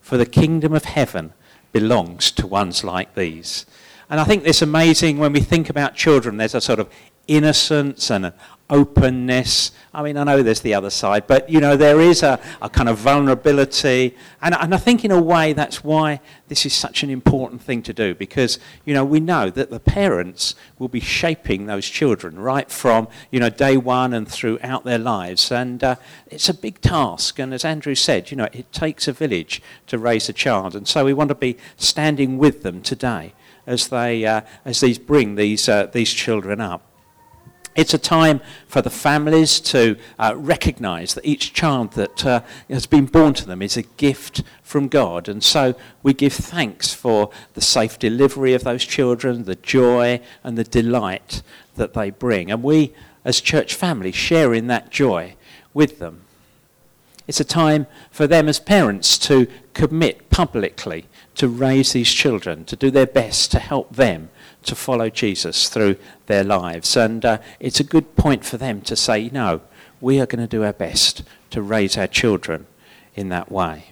for 0.02 0.18
the 0.18 0.26
kingdom 0.26 0.74
of 0.74 0.86
heaven 0.86 1.34
belongs 1.72 2.32
to 2.32 2.48
ones 2.48 2.84
like 2.84 3.16
these. 3.16 3.66
And 4.10 4.20
I 4.20 4.26
think 4.26 4.46
it's 4.46 4.62
amazing 4.62 5.20
when 5.20 5.32
we 5.32 5.40
think 5.40 5.70
about 5.70 5.96
children, 5.96 6.38
there's 6.38 6.56
a 6.56 6.62
sort 6.62 6.80
of 6.80 6.90
innocence 7.28 8.10
and 8.10 8.26
an 8.26 8.34
openness. 8.72 9.72
I 9.94 10.02
mean, 10.02 10.16
I 10.16 10.24
know 10.24 10.42
there's 10.42 10.62
the 10.62 10.74
other 10.74 10.90
side, 10.90 11.28
but 11.28 11.50
you 11.50 11.60
know, 11.60 11.76
there 11.76 12.00
is 12.00 12.24
a, 12.24 12.40
a 12.62 12.70
kind 12.70 12.88
of 12.88 12.98
vulnerability. 12.98 14.16
And, 14.42 14.56
and 14.56 14.74
I 14.74 14.78
think 14.78 15.04
in 15.04 15.12
a 15.12 15.22
way 15.22 15.52
that's 15.52 15.84
why 15.84 16.22
this 16.48 16.66
is 16.66 16.74
such 16.74 17.04
an 17.04 17.10
important 17.10 17.62
thing 17.62 17.84
to 17.84 17.94
do 17.94 18.16
because, 18.16 18.58
you 18.86 18.94
know, 18.94 19.04
we 19.04 19.20
know 19.20 19.50
that 19.50 19.70
the 19.70 19.80
parents 19.80 20.56
will 20.80 20.88
be 20.88 21.02
shaping 21.02 21.66
those 21.66 21.86
children 21.88 22.40
right 22.40 22.72
from, 22.72 23.10
you 23.30 23.40
know, 23.42 23.50
day 23.50 23.76
one 23.76 24.14
and 24.14 24.28
throughout 24.28 24.86
their 24.86 24.98
lives. 24.98 25.52
And 25.52 25.84
uh, 25.84 25.96
it's 26.28 26.48
a 26.48 26.54
big 26.54 26.80
task. 26.80 27.38
And 27.38 27.54
as 27.54 27.66
Andrew 27.66 27.96
said, 27.96 28.32
you 28.32 28.38
know, 28.38 28.48
it 28.54 28.72
takes 28.72 29.08
a 29.08 29.14
village 29.14 29.62
to 29.88 29.98
raise 29.98 30.30
a 30.30 30.34
child. 30.34 30.76
And 30.76 30.88
so 30.88 31.04
we 31.04 31.14
want 31.14 31.28
to 31.28 31.36
be 31.36 31.58
standing 31.76 32.38
with 32.38 32.64
them 32.64 32.82
today 32.82 33.34
as 33.68 33.90
they, 33.90 34.26
uh, 34.26 34.42
as 34.64 34.80
these 34.80 34.98
bring 34.98 35.36
these, 35.36 35.68
uh, 35.68 35.88
these 35.88 36.14
children 36.14 36.62
up. 36.62 36.91
It's 37.74 37.94
a 37.94 37.98
time 37.98 38.42
for 38.68 38.82
the 38.82 38.90
families 38.90 39.60
to 39.62 39.96
uh, 40.20 40.34
recognize 40.36 41.14
that 41.14 41.26
each 41.26 41.54
child 41.54 41.94
that 41.94 42.26
uh, 42.26 42.42
has 42.70 42.86
been 42.86 43.06
born 43.06 43.34
to 43.36 43.46
them 43.46 43.62
is 43.62 43.78
a 43.78 43.84
gift 43.84 44.44
from 44.62 44.90
God. 44.90 45.30
And 45.30 45.42
so 45.42 45.76
we 46.04 46.14
give 46.14 46.34
thanks 46.34 46.94
for 46.94 47.30
the 47.54 47.62
safe 47.62 47.98
delivery 47.98 48.54
of 48.54 48.66
those 48.66 48.84
children, 48.84 49.46
the 49.46 49.56
joy 49.56 50.20
and 50.44 50.58
the 50.58 50.66
delight 50.66 51.44
that 51.76 51.94
they 51.94 52.10
bring. 52.10 52.52
And 52.52 52.62
we, 52.62 52.94
as 53.24 53.40
church 53.40 53.74
family, 53.76 54.12
share 54.12 54.54
in 54.54 54.68
that 54.68 54.90
joy 54.90 55.36
with 55.74 56.00
them. 56.00 56.24
It's 57.28 57.40
a 57.40 57.46
time 57.46 57.88
for 58.10 58.28
them 58.28 58.50
as 58.50 58.60
parents 58.60 59.18
to 59.20 59.48
commit 59.74 60.30
publicly 60.30 61.06
to 61.36 61.48
raise 61.48 61.94
these 61.94 62.12
children, 62.12 62.66
to 62.66 62.76
do 62.76 62.92
their 62.92 63.06
best 63.06 63.52
to 63.52 63.60
help 63.60 63.96
them 63.96 64.30
to 64.64 64.76
follow 64.76 65.10
Jesus 65.10 65.70
through 65.70 65.98
their 66.28 66.44
lives. 66.44 66.96
And 66.96 67.24
uh, 67.26 67.38
it's 67.60 67.80
a 67.80 67.86
good 67.86 68.16
point 68.16 68.46
for 68.46 68.58
them 68.58 68.82
to 68.82 68.96
say, 68.96 69.30
no, 69.30 69.62
we 70.00 70.20
are 70.20 70.26
going 70.26 70.42
to 70.42 70.48
do 70.48 70.64
our 70.64 70.74
best 70.74 71.24
to 71.52 71.62
raise 71.62 71.98
our 71.98 72.08
children 72.08 72.68
in 73.16 73.30
that 73.30 73.52
way. 73.52 73.92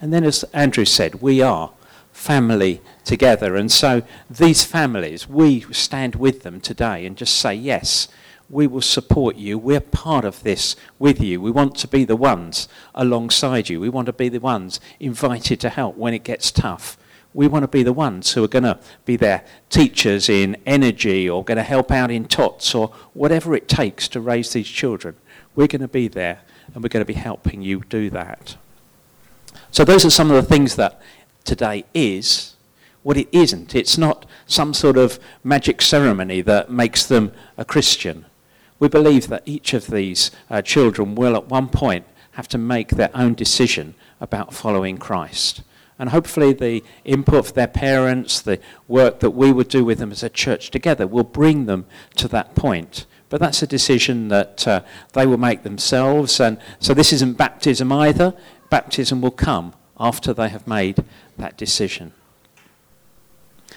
And 0.00 0.12
then, 0.12 0.24
as 0.24 0.42
Andrew 0.52 0.84
said, 0.84 1.22
we 1.22 1.40
are 1.40 1.72
family 2.12 2.80
together. 3.04 3.56
And 3.56 3.70
so 3.70 4.02
these 4.28 4.64
families, 4.64 5.28
we 5.28 5.60
stand 5.72 6.16
with 6.16 6.42
them 6.42 6.60
today 6.60 7.06
and 7.06 7.16
just 7.16 7.36
say, 7.36 7.54
yes, 7.54 8.08
we 8.50 8.66
will 8.66 8.82
support 8.82 9.36
you. 9.36 9.56
We're 9.58 9.80
part 9.80 10.24
of 10.24 10.42
this 10.42 10.76
with 10.98 11.20
you. 11.20 11.40
We 11.40 11.50
want 11.50 11.76
to 11.76 11.88
be 11.88 12.04
the 12.04 12.16
ones 12.16 12.68
alongside 12.94 13.68
you. 13.68 13.80
We 13.80 13.88
want 13.88 14.06
to 14.06 14.12
be 14.12 14.28
the 14.28 14.40
ones 14.40 14.78
invited 15.00 15.58
to 15.60 15.70
help 15.70 15.96
when 15.96 16.12
it 16.12 16.24
gets 16.24 16.50
tough. 16.50 16.98
We 17.34 17.48
want 17.48 17.62
to 17.62 17.68
be 17.68 17.82
the 17.82 17.92
ones 17.92 18.32
who 18.32 18.44
are 18.44 18.48
going 18.48 18.64
to 18.64 18.78
be 19.04 19.16
their 19.16 19.44
teachers 19.70 20.28
in 20.28 20.56
energy 20.66 21.28
or 21.28 21.44
going 21.44 21.56
to 21.56 21.62
help 21.62 21.90
out 21.90 22.10
in 22.10 22.26
tots 22.26 22.74
or 22.74 22.88
whatever 23.14 23.54
it 23.54 23.68
takes 23.68 24.08
to 24.08 24.20
raise 24.20 24.52
these 24.52 24.68
children. 24.68 25.16
We're 25.54 25.66
going 25.66 25.80
to 25.80 25.88
be 25.88 26.08
there 26.08 26.40
and 26.74 26.82
we're 26.82 26.88
going 26.88 27.04
to 27.04 27.12
be 27.12 27.14
helping 27.14 27.62
you 27.62 27.82
do 27.88 28.10
that. 28.10 28.56
So, 29.70 29.84
those 29.84 30.04
are 30.04 30.10
some 30.10 30.30
of 30.30 30.36
the 30.36 30.48
things 30.48 30.76
that 30.76 31.00
today 31.44 31.84
is 31.94 32.56
what 33.02 33.16
it 33.16 33.28
isn't. 33.32 33.74
It's 33.74 33.98
not 33.98 34.26
some 34.46 34.74
sort 34.74 34.96
of 34.96 35.18
magic 35.42 35.82
ceremony 35.82 36.40
that 36.42 36.70
makes 36.70 37.06
them 37.06 37.32
a 37.56 37.64
Christian. 37.64 38.26
We 38.78 38.88
believe 38.88 39.28
that 39.28 39.42
each 39.46 39.74
of 39.74 39.86
these 39.86 40.30
uh, 40.50 40.62
children 40.62 41.14
will 41.14 41.36
at 41.36 41.48
one 41.48 41.68
point 41.68 42.06
have 42.32 42.48
to 42.48 42.58
make 42.58 42.88
their 42.88 43.10
own 43.14 43.34
decision 43.34 43.94
about 44.20 44.54
following 44.54 44.98
Christ. 44.98 45.62
And 46.02 46.10
hopefully, 46.10 46.52
the 46.52 46.82
input 47.04 47.36
of 47.36 47.54
their 47.54 47.68
parents, 47.68 48.40
the 48.40 48.58
work 48.88 49.20
that 49.20 49.30
we 49.30 49.52
would 49.52 49.68
do 49.68 49.84
with 49.84 50.00
them 50.00 50.10
as 50.10 50.24
a 50.24 50.28
church 50.28 50.72
together, 50.72 51.06
will 51.06 51.22
bring 51.22 51.66
them 51.66 51.86
to 52.16 52.26
that 52.26 52.56
point. 52.56 53.06
But 53.28 53.40
that's 53.40 53.62
a 53.62 53.68
decision 53.68 54.26
that 54.26 54.66
uh, 54.66 54.82
they 55.12 55.26
will 55.26 55.36
make 55.36 55.62
themselves. 55.62 56.40
And 56.40 56.58
so, 56.80 56.92
this 56.92 57.12
isn't 57.12 57.34
baptism 57.34 57.92
either. 57.92 58.34
Baptism 58.68 59.20
will 59.20 59.30
come 59.30 59.74
after 59.96 60.34
they 60.34 60.48
have 60.48 60.66
made 60.66 61.04
that 61.38 61.56
decision. 61.56 62.12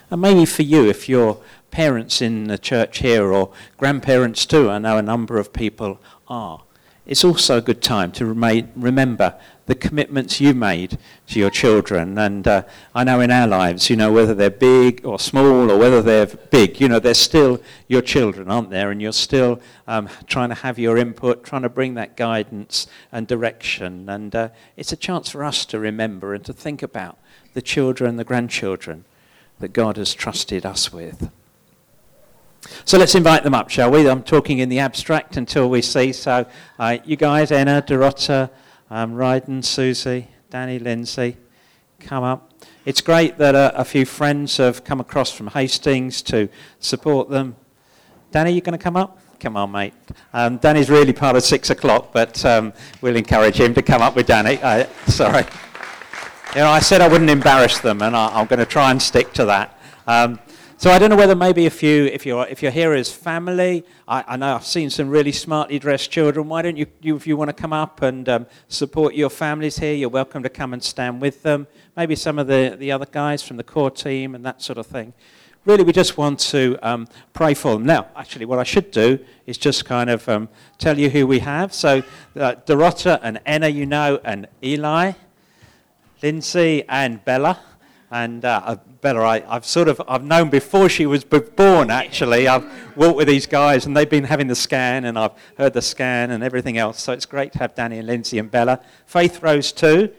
And 0.10 0.20
maybe 0.20 0.46
for 0.46 0.64
you, 0.64 0.90
if 0.90 1.08
you're 1.08 1.40
parents 1.70 2.24
in 2.24 2.46
the 2.46 2.58
church 2.58 2.98
here 2.98 3.32
or 3.32 3.52
grandparents 3.78 4.48
too, 4.48 4.72
I 4.72 4.80
know 4.80 4.98
a 4.98 5.04
number 5.04 5.38
of 5.38 5.54
people 5.54 6.00
are, 6.28 6.64
it's 7.06 7.24
also 7.24 7.58
a 7.58 7.62
good 7.62 7.82
time 7.82 8.12
to 8.14 8.26
remember 8.26 9.36
the 9.68 9.76
commitments 9.76 10.40
you 10.40 10.54
made 10.54 10.98
to 11.28 11.40
your 11.40 11.50
children. 11.50 12.18
And 12.18 12.48
uh, 12.48 12.64
I 12.94 13.04
know 13.04 13.20
in 13.20 13.32
our 13.32 13.48
lives, 13.48 13.90
you 13.90 13.96
know, 13.96 14.12
whether 14.12 14.34
they're 14.34 14.50
big 14.50 15.06
or 15.06 15.20
small 15.20 15.72
or 15.72 15.78
whether 15.78 16.02
they're 16.02 16.26
big, 16.28 16.80
you 16.80 16.88
know, 16.88 17.00
they're 17.00 17.14
still 17.14 17.62
your 17.88 18.02
children, 18.02 18.50
aren't 18.50 18.70
they? 18.70 18.82
And 18.82 19.02
you're 19.02 19.12
still 19.12 19.60
um, 19.88 20.10
trying 20.28 20.50
to 20.50 20.56
have 20.56 20.78
your 20.78 20.98
input, 20.98 21.44
trying 21.44 21.64
to 21.64 21.70
bring 21.70 21.96
that 21.96 22.16
guidance 22.16 22.88
and 23.12 23.28
direction. 23.28 24.10
And 24.10 24.36
uh, 24.36 24.50
it's 24.78 24.92
a 24.92 24.98
chance 24.98 25.30
for 25.30 25.44
us 25.44 25.66
to 25.68 25.80
remember 25.80 26.34
and 26.34 26.46
to 26.46 26.54
think 26.54 26.84
about 26.84 27.18
the 27.54 27.62
children, 27.62 28.18
the 28.18 28.24
grandchildren 28.24 29.06
that 29.60 29.74
God 29.74 29.98
has 29.98 30.14
trusted 30.14 30.66
us 30.66 30.92
with. 30.92 31.32
So 32.86 32.98
let's 32.98 33.16
invite 33.16 33.44
them 33.44 33.54
up, 33.54 33.70
shall 33.70 33.92
we? 33.92 34.10
I'm 34.10 34.24
talking 34.24 34.60
in 34.60 34.70
the 34.70 34.80
abstract 34.80 35.38
until 35.38 35.70
we 35.70 35.82
see. 35.82 36.14
So, 36.14 36.46
uh, 36.80 36.98
you 37.06 37.16
guys, 37.16 37.52
Anna, 37.52 37.82
Dorota, 37.82 38.50
um, 38.90 39.14
Ryden, 39.14 39.64
Susie, 39.64 40.28
Danny, 40.50 40.80
Lindsay, 40.80 41.38
come 42.00 42.24
up. 42.24 42.54
It's 42.86 43.02
great 43.02 43.38
that 43.40 43.56
a, 43.56 43.80
a, 43.80 43.84
few 43.84 44.06
friends 44.06 44.58
have 44.58 44.84
come 44.84 45.00
across 45.00 45.32
from 45.32 45.48
Hastings 45.48 46.22
to 46.24 46.50
support 46.80 47.30
them. 47.30 47.56
Danny, 48.32 48.52
you 48.52 48.62
going 48.62 48.78
to 48.78 48.84
come 48.84 48.96
up? 48.96 49.20
Come 49.40 49.58
on, 49.58 49.72
mate. 49.72 49.94
Um, 50.34 50.58
Danny's 50.58 50.90
really 50.90 51.14
part 51.14 51.36
of 51.36 51.44
six 51.44 51.70
o'clock, 51.70 52.14
but 52.14 52.44
um, 52.46 52.74
we'll 53.02 53.16
encourage 53.16 53.60
him 53.60 53.74
to 53.74 53.82
come 53.82 54.02
up 54.02 54.16
with 54.16 54.28
Danny. 54.28 54.60
Uh, 54.62 54.86
sorry. 55.08 55.46
You 56.54 56.62
know, 56.62 56.70
I 56.70 56.80
said 56.80 57.02
I 57.02 57.08
wouldn't 57.08 57.30
embarrass 57.30 57.80
them, 57.80 58.02
and 58.02 58.16
I, 58.16 58.40
am 58.40 58.46
going 58.48 58.60
to 58.60 58.66
try 58.66 58.92
and 58.92 59.02
stick 59.02 59.34
to 59.34 59.46
that. 59.46 59.80
Um, 60.08 60.40
so 60.78 60.92
I 60.92 61.00
don't 61.00 61.10
know 61.10 61.16
whether 61.16 61.36
maybe 61.36 61.66
if 61.66 61.82
you 61.82 62.06
if 62.06 62.26
you're 62.26 62.46
if 62.48 62.62
you're 62.62 62.72
here 62.72 62.94
as 62.94 63.10
family, 63.10 63.86
I, 64.10 64.26
I 64.28 64.36
know 64.36 64.56
I've 64.56 64.66
seen 64.66 64.90
some 64.90 65.08
really 65.08 65.32
smartly 65.32 65.80
dressed 65.80 66.12
children. 66.12 66.50
Why 66.50 66.62
don't 66.64 66.76
you, 66.76 66.88
you 67.02 67.16
if 67.16 67.26
you 67.26 67.38
want 67.38 67.48
to 67.48 67.54
come 67.54 67.72
up 67.72 68.02
and 68.02 68.28
um, 68.28 68.46
support 68.68 69.16
your 69.16 69.30
families 69.30 69.78
here, 69.80 69.94
you're 69.94 70.10
welcome 70.10 70.44
to 70.44 70.50
come 70.50 70.74
and 70.74 70.84
stand 70.84 71.22
with 71.22 71.44
them. 71.44 71.68
Maybe 71.96 72.16
some 72.16 72.38
of 72.38 72.48
the, 72.48 72.76
the 72.78 72.92
other 72.92 73.08
guys 73.10 73.42
from 73.42 73.56
the 73.56 73.64
core 73.64 73.90
team 73.90 74.36
and 74.36 74.46
that 74.46 74.62
sort 74.62 74.78
of 74.78 74.86
thing. 74.86 75.14
really 75.64 75.86
we 75.86 75.94
just 75.94 76.18
want 76.18 76.40
to 76.42 76.78
um, 76.82 77.08
pray 77.32 77.54
for 77.54 77.74
them. 77.74 77.86
Now, 77.86 78.08
actually, 78.14 78.46
what 78.46 78.60
I 78.60 78.64
should 78.64 78.92
do 78.92 79.20
is 79.46 79.58
just 79.58 79.86
kind 79.86 80.10
of 80.10 80.28
um, 80.28 80.50
tell 80.78 81.00
you 81.00 81.10
who 81.10 81.26
we 81.26 81.40
have. 81.40 81.74
So, 81.74 82.04
uh, 82.36 82.56
Dorota 82.66 83.20
and 83.24 83.40
Enna, 83.46 83.70
you 83.70 83.86
know, 83.86 84.20
and 84.26 84.48
Eli, 84.62 85.14
Lindsay 86.22 86.84
and 86.90 87.24
Bella. 87.24 87.62
And 88.12 88.46
uh, 88.46 88.78
Bella, 89.02 89.22
I, 89.22 89.40
have 89.54 89.66
sort 89.66 89.88
of 89.88 90.02
I've 90.08 90.24
known 90.24 90.50
before 90.50 90.90
she 90.90 91.06
was 91.06 91.24
born. 91.24 91.90
Actually, 91.90 92.48
I've 92.48 92.66
walked 92.96 93.18
with 93.18 93.28
these 93.28 93.48
guys, 93.48 93.86
and 93.86 93.98
they've 93.98 94.10
been 94.10 94.24
having 94.24 94.48
the 94.48 94.56
scan, 94.56 95.06
and 95.06 95.18
I've 95.18 95.32
heard 95.58 95.74
the 95.74 95.82
scan 95.82 96.32
and 96.32 96.44
everything 96.44 96.78
else. 96.78 97.02
So 97.02 97.14
it's 97.14 97.26
great 97.26 97.52
to 97.54 97.60
have 97.60 97.76
Danny 97.76 97.98
and 97.98 98.08
Lindsay 98.08 98.38
and 98.38 98.50
Bella. 98.50 98.80
Faith 99.06 99.42
Rose 99.42 99.72
too 99.72 100.14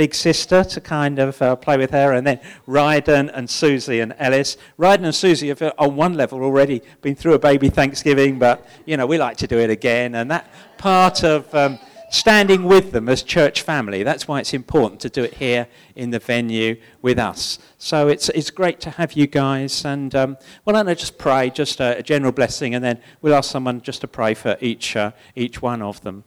big 0.00 0.14
sister 0.14 0.64
to 0.64 0.80
kind 0.80 1.18
of 1.18 1.42
uh, 1.42 1.54
play 1.56 1.76
with 1.76 1.90
her, 1.90 2.14
and 2.14 2.26
then 2.26 2.40
Ryden 2.66 3.30
and 3.34 3.50
Susie 3.50 4.00
and 4.00 4.14
Ellis. 4.18 4.56
Ryden 4.78 5.04
and 5.04 5.14
Susie 5.14 5.48
have, 5.48 5.60
uh, 5.60 5.74
on 5.78 5.94
one 5.94 6.14
level, 6.14 6.42
already 6.42 6.80
been 7.02 7.14
through 7.14 7.34
a 7.34 7.38
baby 7.38 7.68
Thanksgiving, 7.68 8.38
but 8.38 8.66
you 8.86 8.96
know 8.96 9.04
we 9.06 9.18
like 9.18 9.36
to 9.36 9.46
do 9.46 9.58
it 9.58 9.68
again, 9.68 10.14
and 10.14 10.30
that 10.30 10.50
part 10.78 11.22
of 11.22 11.54
um, 11.54 11.78
standing 12.10 12.64
with 12.64 12.90
them 12.92 13.08
as 13.08 13.22
church 13.22 13.62
family. 13.62 14.02
That's 14.02 14.28
why 14.28 14.40
it's 14.40 14.52
important 14.52 15.00
to 15.00 15.08
do 15.08 15.22
it 15.22 15.34
here 15.34 15.68
in 15.94 16.10
the 16.10 16.18
venue 16.18 16.76
with 17.00 17.18
us. 17.18 17.58
So 17.78 18.08
it's, 18.08 18.28
it's 18.30 18.50
great 18.50 18.80
to 18.80 18.90
have 18.90 19.12
you 19.14 19.26
guys. 19.26 19.84
And 19.84 20.14
um, 20.14 20.36
well, 20.64 20.76
I 20.76 20.90
I 20.90 20.94
just 20.94 21.18
pray, 21.18 21.50
just 21.50 21.80
a, 21.80 21.98
a, 21.98 22.02
general 22.02 22.32
blessing, 22.32 22.74
and 22.74 22.84
then 22.84 22.98
we'll 23.22 23.34
ask 23.34 23.50
someone 23.50 23.80
just 23.80 24.00
to 24.00 24.08
pray 24.08 24.34
for 24.34 24.56
each, 24.60 24.96
uh, 24.96 25.12
each 25.36 25.62
one 25.62 25.80
of 25.80 26.00
them. 26.02 26.24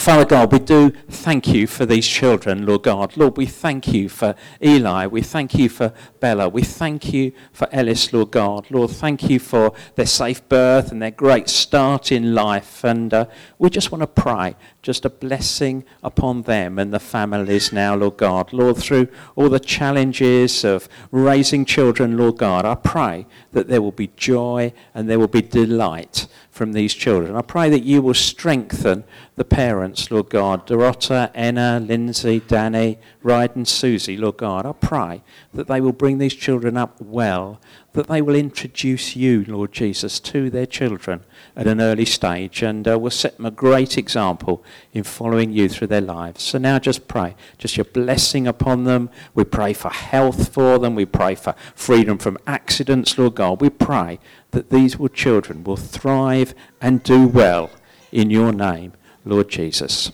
Father 0.00 0.24
God, 0.24 0.50
we 0.50 0.60
do 0.60 0.92
thank 1.10 1.48
you 1.48 1.66
for 1.66 1.84
these 1.84 2.08
children, 2.08 2.64
Lord 2.64 2.84
God. 2.84 3.18
Lord, 3.18 3.36
we 3.36 3.44
thank 3.44 3.88
you 3.88 4.08
for 4.08 4.34
Eli. 4.64 5.06
We 5.06 5.20
thank 5.20 5.54
you 5.54 5.68
for 5.68 5.92
Bella. 6.20 6.48
We 6.48 6.62
thank 6.62 7.12
you 7.12 7.32
for 7.52 7.68
Ellis, 7.70 8.10
Lord 8.10 8.30
God. 8.30 8.70
Lord, 8.70 8.92
thank 8.92 9.28
you 9.28 9.38
for 9.38 9.74
their 9.96 10.06
safe 10.06 10.48
birth 10.48 10.90
and 10.90 11.02
their 11.02 11.10
great 11.10 11.50
start 11.50 12.10
in 12.10 12.34
life. 12.34 12.82
And 12.82 13.12
uh, 13.12 13.26
we 13.58 13.68
just 13.68 13.92
want 13.92 14.00
to 14.00 14.06
pray 14.06 14.56
just 14.80 15.04
a 15.04 15.10
blessing 15.10 15.84
upon 16.02 16.42
them 16.42 16.78
and 16.78 16.94
the 16.94 16.98
families 16.98 17.70
now, 17.70 17.94
Lord 17.94 18.16
God. 18.16 18.54
Lord, 18.54 18.78
through 18.78 19.08
all 19.36 19.50
the 19.50 19.60
challenges 19.60 20.64
of 20.64 20.88
raising 21.10 21.66
children, 21.66 22.16
Lord 22.16 22.38
God, 22.38 22.64
I 22.64 22.74
pray 22.74 23.26
that 23.52 23.68
there 23.68 23.82
will 23.82 23.92
be 23.92 24.10
joy 24.16 24.72
and 24.94 25.10
there 25.10 25.18
will 25.18 25.28
be 25.28 25.42
delight 25.42 26.26
from 26.50 26.72
these 26.72 26.94
children. 26.94 27.36
I 27.36 27.42
pray 27.42 27.70
that 27.70 27.84
you 27.84 28.02
will 28.02 28.14
strengthen 28.14 29.04
the 29.36 29.44
parents, 29.44 30.10
Lord 30.10 30.28
God, 30.28 30.66
Dorota, 30.66 31.30
Enna, 31.34 31.80
Lindsay, 31.80 32.40
Danny, 32.40 32.98
Ryden, 33.24 33.66
Susie, 33.66 34.16
Lord 34.16 34.36
God. 34.36 34.66
I 34.66 34.72
pray 34.72 35.22
that 35.54 35.68
they 35.68 35.80
will 35.80 35.92
bring 35.92 36.18
these 36.18 36.34
children 36.34 36.76
up 36.76 37.00
well, 37.00 37.60
that 37.92 38.08
they 38.08 38.20
will 38.20 38.34
introduce 38.34 39.16
you, 39.16 39.44
Lord 39.46 39.72
Jesus, 39.72 40.20
to 40.20 40.50
their 40.50 40.66
children 40.66 41.24
at 41.56 41.66
an 41.66 41.80
early 41.80 42.04
stage 42.04 42.62
and 42.62 42.86
uh, 42.86 42.98
will 42.98 43.10
set 43.10 43.36
them 43.36 43.46
a 43.46 43.50
great 43.50 43.96
example 43.96 44.62
in 44.92 45.04
following 45.04 45.52
you 45.52 45.68
through 45.68 45.88
their 45.88 46.00
lives. 46.00 46.42
So 46.42 46.58
now 46.58 46.78
just 46.78 47.08
pray, 47.08 47.34
just 47.58 47.76
your 47.76 47.84
blessing 47.84 48.46
upon 48.46 48.84
them. 48.84 49.10
We 49.34 49.44
pray 49.44 49.72
for 49.72 49.90
health 49.90 50.52
for 50.52 50.78
them. 50.78 50.94
We 50.94 51.06
pray 51.06 51.34
for 51.34 51.54
freedom 51.74 52.18
from 52.18 52.38
accidents, 52.46 53.16
Lord 53.16 53.36
God. 53.36 53.60
We 53.60 53.70
pray 53.70 54.18
that 54.50 54.70
these 54.70 54.96
children 55.14 55.64
will 55.64 55.76
thrive 55.76 56.54
and 56.80 57.02
do 57.02 57.26
well 57.26 57.70
in 58.12 58.30
your 58.30 58.52
name, 58.52 58.92
Lord 59.24 59.48
Jesus. 59.48 60.12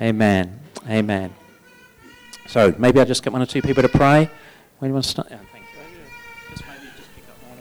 Amen. 0.00 0.60
Amen. 0.88 1.34
So 2.46 2.74
maybe 2.78 2.98
I'll 2.98 3.06
just 3.06 3.22
get 3.22 3.32
one 3.32 3.42
or 3.42 3.46
two 3.46 3.62
people 3.62 3.82
to 3.82 3.88
pray. 3.88 4.30
When 4.78 4.88
you 4.88 4.94
want 4.94 5.04
to 5.04 5.10
start? 5.10 5.28
Yeah, 5.30 5.38
oh, 5.40 5.46
thank 5.52 5.64
you. 5.64 6.56
Just 6.56 6.64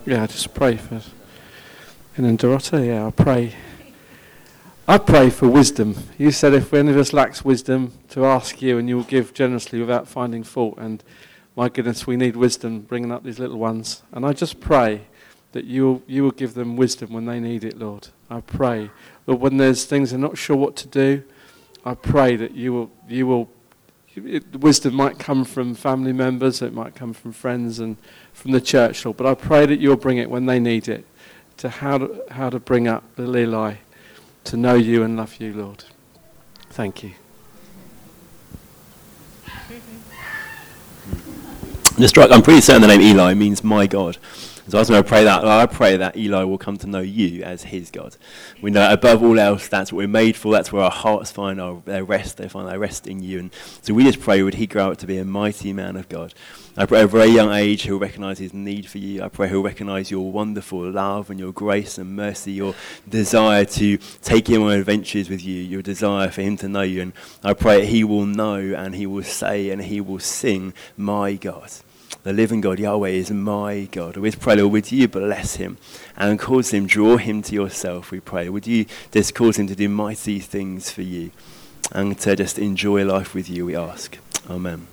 yeah, 0.08 0.28
just 0.28 0.54
pray 0.54 0.78
first. 0.78 1.10
And 2.16 2.26
then 2.26 2.38
Dorota, 2.38 2.86
yeah, 2.86 3.06
I 3.06 3.12
pray. 3.12 3.56
I 4.88 4.98
pray 4.98 5.30
for 5.30 5.48
wisdom. 5.48 5.96
You 6.18 6.32
said 6.32 6.54
if 6.54 6.74
any 6.74 6.92
of 6.92 6.98
us 6.98 7.14
lacks 7.14 7.46
wisdom, 7.46 7.94
to 8.10 8.26
ask 8.26 8.62
you, 8.62 8.80
and 8.80 8.90
you 8.90 8.96
will 8.96 9.04
give 9.04 9.34
generously 9.34 9.80
without 9.80 10.08
finding 10.08 10.44
fault. 10.44 10.80
And 10.80 11.04
my 11.56 11.70
goodness, 11.70 12.08
we 12.08 12.18
need 12.18 12.36
wisdom 12.36 12.82
bringing 12.82 13.12
up 13.12 13.24
these 13.24 13.38
little 13.38 13.60
ones. 13.60 14.02
And 14.12 14.26
I 14.26 14.34
just 14.34 14.60
pray 14.60 15.02
that 15.52 15.66
you 15.66 15.86
will, 15.86 16.04
you 16.08 16.24
will 16.24 16.32
give 16.32 16.56
them 16.56 16.76
wisdom 16.76 17.14
when 17.14 17.26
they 17.26 17.40
need 17.40 17.64
it, 17.64 17.78
Lord. 17.78 18.08
I 18.30 18.42
pray, 18.42 18.92
Lord, 19.26 19.42
when 19.42 19.58
there's 19.58 19.86
things 19.86 20.12
they're 20.12 20.20
not 20.20 20.38
sure 20.38 20.56
what 20.56 20.76
to 20.78 20.88
do, 20.88 21.24
I 21.84 21.96
pray 21.96 22.36
that 22.36 22.52
you 22.52 22.74
will, 22.74 22.92
you 23.08 23.26
will, 23.26 23.50
it, 24.16 24.56
wisdom 24.56 24.96
might 24.96 25.18
come 25.18 25.46
from 25.46 25.74
family 25.74 26.14
members, 26.14 26.62
it 26.62 26.74
might 26.74 26.94
come 26.94 27.14
from 27.14 27.32
friends 27.32 27.80
and 27.80 27.98
from 28.34 28.52
the 28.52 28.62
church, 28.62 29.06
Lord. 29.06 29.18
But 29.18 29.28
I 29.28 29.34
pray 29.34 29.66
that 29.66 29.80
you'll 29.80 29.96
bring 29.96 30.18
it 30.18 30.30
when 30.30 30.46
they 30.46 30.60
need 30.60 30.88
it, 30.88 31.06
to 31.58 31.70
how 31.70 31.98
to, 31.98 32.24
how 32.32 32.50
to 32.50 32.60
bring 32.60 32.88
up 32.88 33.04
little 33.18 33.38
Eli 33.38 33.76
to 34.46 34.58
know 34.58 34.76
you 34.76 35.04
and 35.04 35.18
love 35.18 35.38
you, 35.40 35.54
Lord. 35.54 35.84
Thank 36.70 37.04
you. 37.04 37.12
Just 41.98 42.18
I'm 42.18 42.42
pretty 42.42 42.62
certain 42.62 42.82
the 42.82 42.88
name 42.88 43.02
Eli 43.02 43.34
means 43.34 43.64
my 43.64 43.86
God. 43.86 44.18
So 44.70 44.78
I 44.78 44.82
was 44.82 44.90
going 44.90 45.02
to 45.02 45.10
pray 45.10 45.24
that. 45.24 45.44
I 45.44 45.66
pray 45.66 45.98
that 45.98 46.16
Eli 46.16 46.44
will 46.44 46.60
come 46.60 46.78
to 46.78 46.86
know 46.86 47.00
you 47.00 47.42
as 47.42 47.64
his 47.64 47.90
God. 47.90 48.16
We 48.62 48.70
know 48.70 48.94
above 48.94 49.24
all 49.24 49.40
else, 49.40 49.68
that's 49.68 49.92
what 49.92 49.98
we're 49.98 50.08
made 50.08 50.36
for. 50.36 50.52
That's 50.52 50.72
where 50.72 50.84
our 50.84 50.92
hearts 50.92 51.32
find 51.32 51.60
our, 51.60 51.82
their 51.86 52.04
rest. 52.04 52.38
They 52.38 52.48
find 52.48 52.68
their 52.68 52.78
rest 52.78 53.08
in 53.08 53.24
you. 53.24 53.40
And 53.40 53.52
so 53.82 53.96
we 53.96 54.04
just 54.04 54.20
pray, 54.20 54.44
would 54.44 54.54
he 54.54 54.68
grow 54.68 54.92
up 54.92 55.00
to 55.00 55.08
be 55.08 55.18
a 55.18 55.26
mighty 55.26 55.74
man 55.74 55.96
of 55.96 56.08
God? 56.08 56.36
I 56.78 56.86
pray 56.86 57.00
at 57.00 57.06
a 57.06 57.08
very 57.08 57.30
young 57.30 57.52
age 57.52 57.82
he'll 57.82 57.98
recognize 57.98 58.38
his 58.38 58.54
need 58.54 58.88
for 58.88 59.00
you. 59.00 59.24
I 59.24 59.30
pray 59.30 59.50
he'll 59.50 59.64
recognize 59.64 60.12
your 60.12 60.32
wonderful 60.32 60.88
love 60.92 61.32
and 61.32 61.40
your 61.40 61.52
grace 61.52 61.98
and 61.98 62.16
mercy, 62.16 62.52
your 62.52 62.76
desire 63.10 63.66
to 63.66 63.98
take 64.22 64.48
him 64.48 64.62
on 64.62 64.74
adventures 64.74 65.32
with 65.32 65.44
you, 65.44 65.64
your 65.64 65.82
desire 65.82 66.30
for 66.30 66.44
him 66.44 66.58
to 66.58 66.70
know 66.70 66.84
you. 66.84 67.02
And 67.02 67.14
I 67.44 67.54
pray 67.54 67.88
he 67.88 68.04
will 68.04 68.28
know 68.28 68.60
and 68.60 68.94
he 68.94 69.08
will 69.08 69.24
say 69.24 69.72
and 69.72 69.82
he 69.82 70.00
will 70.00 70.20
sing, 70.20 70.76
My 70.96 71.34
God 71.34 71.72
the 72.24 72.34
living 72.34 72.62
God, 72.62 72.80
Yahweh, 72.80 73.10
is 73.10 73.32
my 73.32 73.88
God. 73.92 74.18
We 74.18 74.32
pray, 74.32 74.56
Lord, 74.56 74.72
would 74.74 74.92
you 74.92 75.08
bless 75.08 75.56
him 75.56 75.78
and 76.18 76.38
cause 76.38 76.72
him, 76.72 76.86
draw 76.86 77.18
him 77.18 77.42
to 77.44 77.54
yourself, 77.56 78.12
we 78.12 78.20
pray. 78.20 78.50
Would 78.50 78.68
you 78.68 78.86
just 79.12 79.34
cause 79.34 79.58
him 79.58 79.68
to 79.68 79.76
do 79.76 79.88
mighty 79.88 80.40
things 80.40 80.92
for 80.92 81.02
you 81.02 81.32
and 81.92 82.18
to 82.20 82.36
just 82.36 82.60
enjoy 82.60 83.06
life 83.06 83.34
with 83.34 83.50
you, 83.50 83.66
we 83.66 83.76
ask. 83.76 84.18
Amen. 84.50 84.88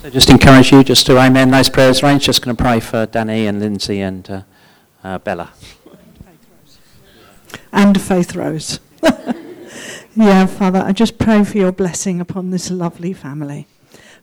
So 0.00 0.10
just 0.10 0.28
encourage 0.28 0.72
you 0.72 0.84
just 0.84 1.06
to 1.06 1.18
amen 1.18 1.50
those 1.50 1.68
prayers, 1.68 2.02
Range. 2.02 2.22
Just 2.22 2.42
going 2.42 2.56
to 2.56 2.62
pray 2.62 2.80
for 2.80 3.06
Danny 3.06 3.46
and 3.46 3.60
Lindsay 3.60 4.00
and 4.00 4.30
uh, 4.30 4.42
uh, 5.02 5.18
Bella. 5.18 5.52
And 7.72 8.00
Faith 8.00 8.36
Rose. 8.36 8.80
yeah, 10.14 10.46
Father, 10.46 10.80
I 10.80 10.92
just 10.92 11.18
pray 11.18 11.42
for 11.44 11.56
your 11.58 11.72
blessing 11.72 12.20
upon 12.20 12.50
this 12.50 12.70
lovely 12.70 13.12
family. 13.12 13.66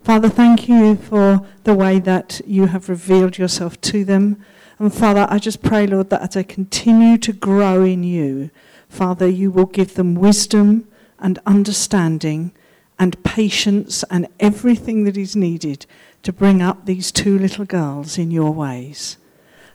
Father, 0.03 0.29
thank 0.29 0.67
you 0.67 0.95
for 0.95 1.45
the 1.63 1.75
way 1.75 1.99
that 1.99 2.41
you 2.47 2.67
have 2.67 2.89
revealed 2.89 3.37
yourself 3.37 3.79
to 3.81 4.03
them. 4.03 4.43
And 4.79 4.91
Father, 4.91 5.27
I 5.29 5.37
just 5.37 5.61
pray, 5.61 5.85
Lord, 5.85 6.09
that 6.09 6.23
as 6.23 6.29
they 6.29 6.43
continue 6.43 7.19
to 7.19 7.31
grow 7.31 7.83
in 7.83 8.03
you, 8.03 8.49
Father, 8.89 9.27
you 9.27 9.51
will 9.51 9.67
give 9.67 9.93
them 9.93 10.15
wisdom 10.15 10.87
and 11.19 11.37
understanding 11.45 12.51
and 12.97 13.23
patience 13.23 14.03
and 14.09 14.27
everything 14.39 15.03
that 15.03 15.17
is 15.17 15.35
needed 15.35 15.85
to 16.23 16.33
bring 16.33 16.63
up 16.63 16.85
these 16.85 17.11
two 17.11 17.37
little 17.37 17.65
girls 17.65 18.17
in 18.17 18.31
your 18.31 18.51
ways. 18.51 19.17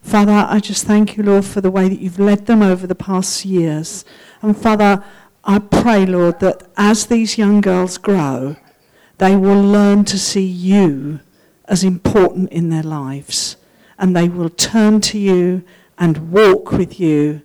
Father, 0.02 0.46
I 0.48 0.58
just 0.58 0.86
thank 0.86 1.16
you, 1.16 1.22
Lord, 1.22 1.44
for 1.44 1.60
the 1.60 1.70
way 1.70 1.88
that 1.88 2.00
you've 2.00 2.18
led 2.18 2.46
them 2.46 2.62
over 2.62 2.86
the 2.86 2.94
past 2.94 3.44
years. 3.44 4.04
And 4.42 4.56
Father, 4.56 5.04
I 5.44 5.60
pray, 5.60 6.04
Lord, 6.04 6.40
that 6.40 6.68
as 6.76 7.06
these 7.06 7.38
young 7.38 7.60
girls 7.60 7.96
grow, 7.96 8.56
they 9.18 9.36
will 9.36 9.62
learn 9.62 10.04
to 10.06 10.18
see 10.18 10.46
you 10.46 11.20
as 11.66 11.82
important 11.82 12.50
in 12.50 12.68
their 12.68 12.82
lives. 12.82 13.56
And 13.98 14.14
they 14.14 14.28
will 14.28 14.50
turn 14.50 15.00
to 15.02 15.18
you 15.18 15.64
and 15.98 16.30
walk 16.30 16.72
with 16.72 17.00
you. 17.00 17.42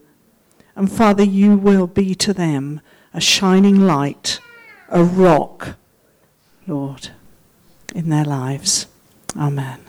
And 0.76 0.92
Father, 0.92 1.24
you 1.24 1.56
will 1.56 1.88
be 1.88 2.14
to 2.16 2.34
them 2.34 2.82
a 3.14 3.22
shining 3.22 3.82
light, 3.82 4.40
a 4.90 5.04
rock, 5.04 5.76
Lord, 6.68 7.10
in 7.96 8.10
their 8.10 8.26
lives. 8.26 8.88
Amen. 9.38 9.80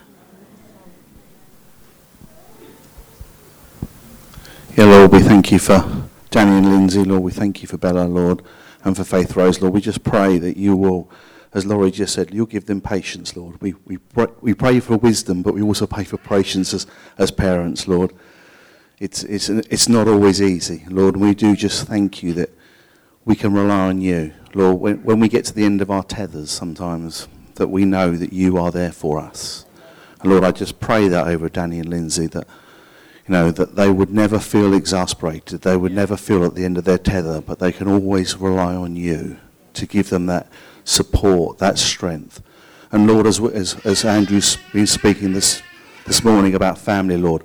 Yeah, 4.77 4.85
Lord, 4.85 5.13
we 5.13 5.21
thank 5.21 5.53
you 5.53 5.59
for 5.59 5.85
Danny 6.31 6.59
and 6.59 6.71
Lindsay, 6.71 7.05
Lord. 7.05 7.23
We 7.23 7.33
thank 7.33 7.61
you 7.61 7.69
for 7.69 7.77
Bella, 7.77 8.05
Lord, 8.05 8.43
and 8.85 8.97
for 8.97 9.05
Faith 9.05 9.37
Rose, 9.37 9.61
Lord. 9.61 9.75
We 9.75 9.81
just 9.81 10.03
pray 10.03 10.39
that 10.39 10.57
you 10.57 10.77
will 10.77 11.11
as 11.55 11.67
Laurie 11.67 11.91
just 11.91 12.15
said, 12.15 12.33
you'll 12.33 12.47
give 12.47 12.67
them 12.67 12.81
patience, 12.81 13.37
Lord. 13.37 13.61
We, 13.61 13.75
we, 13.85 13.99
we 14.41 14.55
pray 14.55 14.81
for 14.81 14.97
wisdom, 14.97 15.43
but 15.43 15.55
we 15.55 15.63
also 15.63 15.87
pray 15.87 16.05
for 16.05 16.17
patience 16.17 16.73
as, 16.73 16.87
as 17.19 17.31
parents, 17.31 17.87
Lord. 17.87 18.13
It's, 18.99 19.23
it's, 19.25 19.49
it's 19.49 19.89
not 19.89 20.09
always 20.09 20.41
easy, 20.41 20.85
Lord. 20.89 21.17
We 21.17 21.35
do 21.35 21.55
just 21.55 21.87
thank 21.87 22.23
you 22.23 22.33
that 22.35 22.51
we 23.25 23.37
can 23.37 23.53
rely 23.53 23.89
on 23.89 24.01
you. 24.01 24.33
Lord, 24.55 24.81
when, 24.81 25.03
when 25.03 25.21
we 25.21 25.29
get 25.29 25.45
to 25.47 25.55
the 25.55 25.65
end 25.65 25.83
of 25.83 25.91
our 25.91 26.03
tethers 26.03 26.51
sometimes, 26.51 27.29
that 27.57 27.69
we 27.69 27.85
know 27.85 28.13
that 28.17 28.33
you 28.33 28.57
are 28.57 28.71
there 28.71 28.93
for 28.93 29.21
us. 29.21 29.67
And 30.21 30.31
Lord, 30.31 30.45
I 30.45 30.53
just 30.53 30.81
pray 30.81 31.09
that 31.09 31.27
over 31.27 31.49
Danny 31.49 31.81
and 31.81 31.89
Lindsay 31.89 32.27
that 32.29 32.47
you 33.27 33.33
know 33.33 33.51
that 33.51 33.77
they 33.77 33.91
would 33.91 34.11
never 34.11 34.39
feel 34.39 34.75
exasperated, 34.75 35.63
they 35.63 35.77
would 35.77 35.93
never 35.93 36.17
feel 36.17 36.45
at 36.45 36.55
the 36.55 36.65
end 36.65 36.79
of 36.79 36.85
their 36.85 36.99
tether, 36.99 37.41
but 37.41 37.59
they 37.59 37.73
can 37.73 37.89
always 37.89 38.37
rely 38.37 38.75
on 38.75 38.97
you 38.97 39.37
to 39.75 39.87
give 39.87 40.11
them 40.11 40.27
that 40.27 40.49
support, 40.85 41.59
that 41.59 41.79
strength. 41.79 42.43
And 42.91 43.07
Lord, 43.07 43.27
as, 43.27 43.41
as, 43.41 43.75
as 43.87 44.05
Andrew's 44.05 44.59
been 44.73 44.87
speaking 44.87 45.33
this, 45.33 45.63
this 46.07 46.23
morning 46.23 46.55
about 46.55 46.79
family, 46.79 47.17
Lord, 47.17 47.43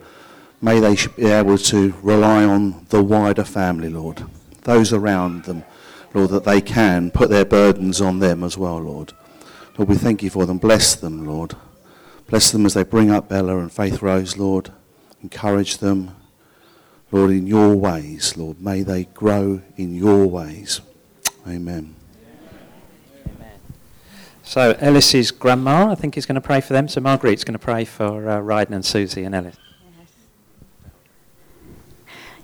may 0.62 0.80
they 0.80 0.95
be 1.15 1.28
able 1.28 1.58
to 1.58 1.93
rely 2.02 2.43
on 2.43 2.86
the 2.89 3.02
wider 3.04 3.43
family, 3.43 3.89
Lord, 3.89 4.26
those 4.63 4.91
around 4.91 5.43
them, 5.45 5.63
Lord, 6.13 6.32
that 6.32 6.43
they 6.43 6.62
can 6.62 7.12
put 7.12 7.30
their 7.30 7.45
burdens 7.45 8.02
on 8.02 8.19
them 8.19 8.43
as 8.43 8.58
well, 8.58 8.80
Lord. 8.80 9.13
Lord, 9.78 9.89
we 9.89 9.95
thank 9.95 10.23
you 10.23 10.30
for 10.30 10.45
them. 10.45 10.58
Bless 10.58 10.95
them, 10.95 11.26
Lord. 11.26 11.56
Bless 12.28 12.52
them 12.52 12.65
as 12.65 12.73
they 12.73 12.84
bring 12.84 13.12
up 13.12 13.30
Bella 13.30 13.58
and 13.60 13.71
Faith 13.71 14.02
Rose, 14.02 14.38
Lord. 14.38 14.71
Encourage 15.23 15.78
them, 15.78 16.15
Lord, 17.12 17.32
in 17.32 17.47
your 17.47 17.76
ways, 17.76 18.36
Lord. 18.36 18.60
May 18.60 18.82
they 18.82 19.06
grow 19.06 19.62
in 19.78 19.95
your 19.95 20.26
ways. 20.26 20.82
Amen. 21.47 21.96
So 24.47 24.77
Ellis's 24.79 25.31
grandma, 25.31 25.91
I 25.91 25.95
think, 25.95 26.15
is 26.15 26.25
going 26.25 26.36
to 26.36 26.41
pray 26.41 26.62
for 26.62 26.71
them. 26.71 26.88
So 26.88 27.01
Marguerite's 27.01 27.43
going 27.43 27.60
to 27.60 27.60
pray 27.60 27.83
for 27.83 28.29
uh, 28.29 28.39
Ryden 28.39 28.71
and 28.71 28.86
Susie 28.86 29.25
and 29.25 29.36
Ellis. 29.36 29.57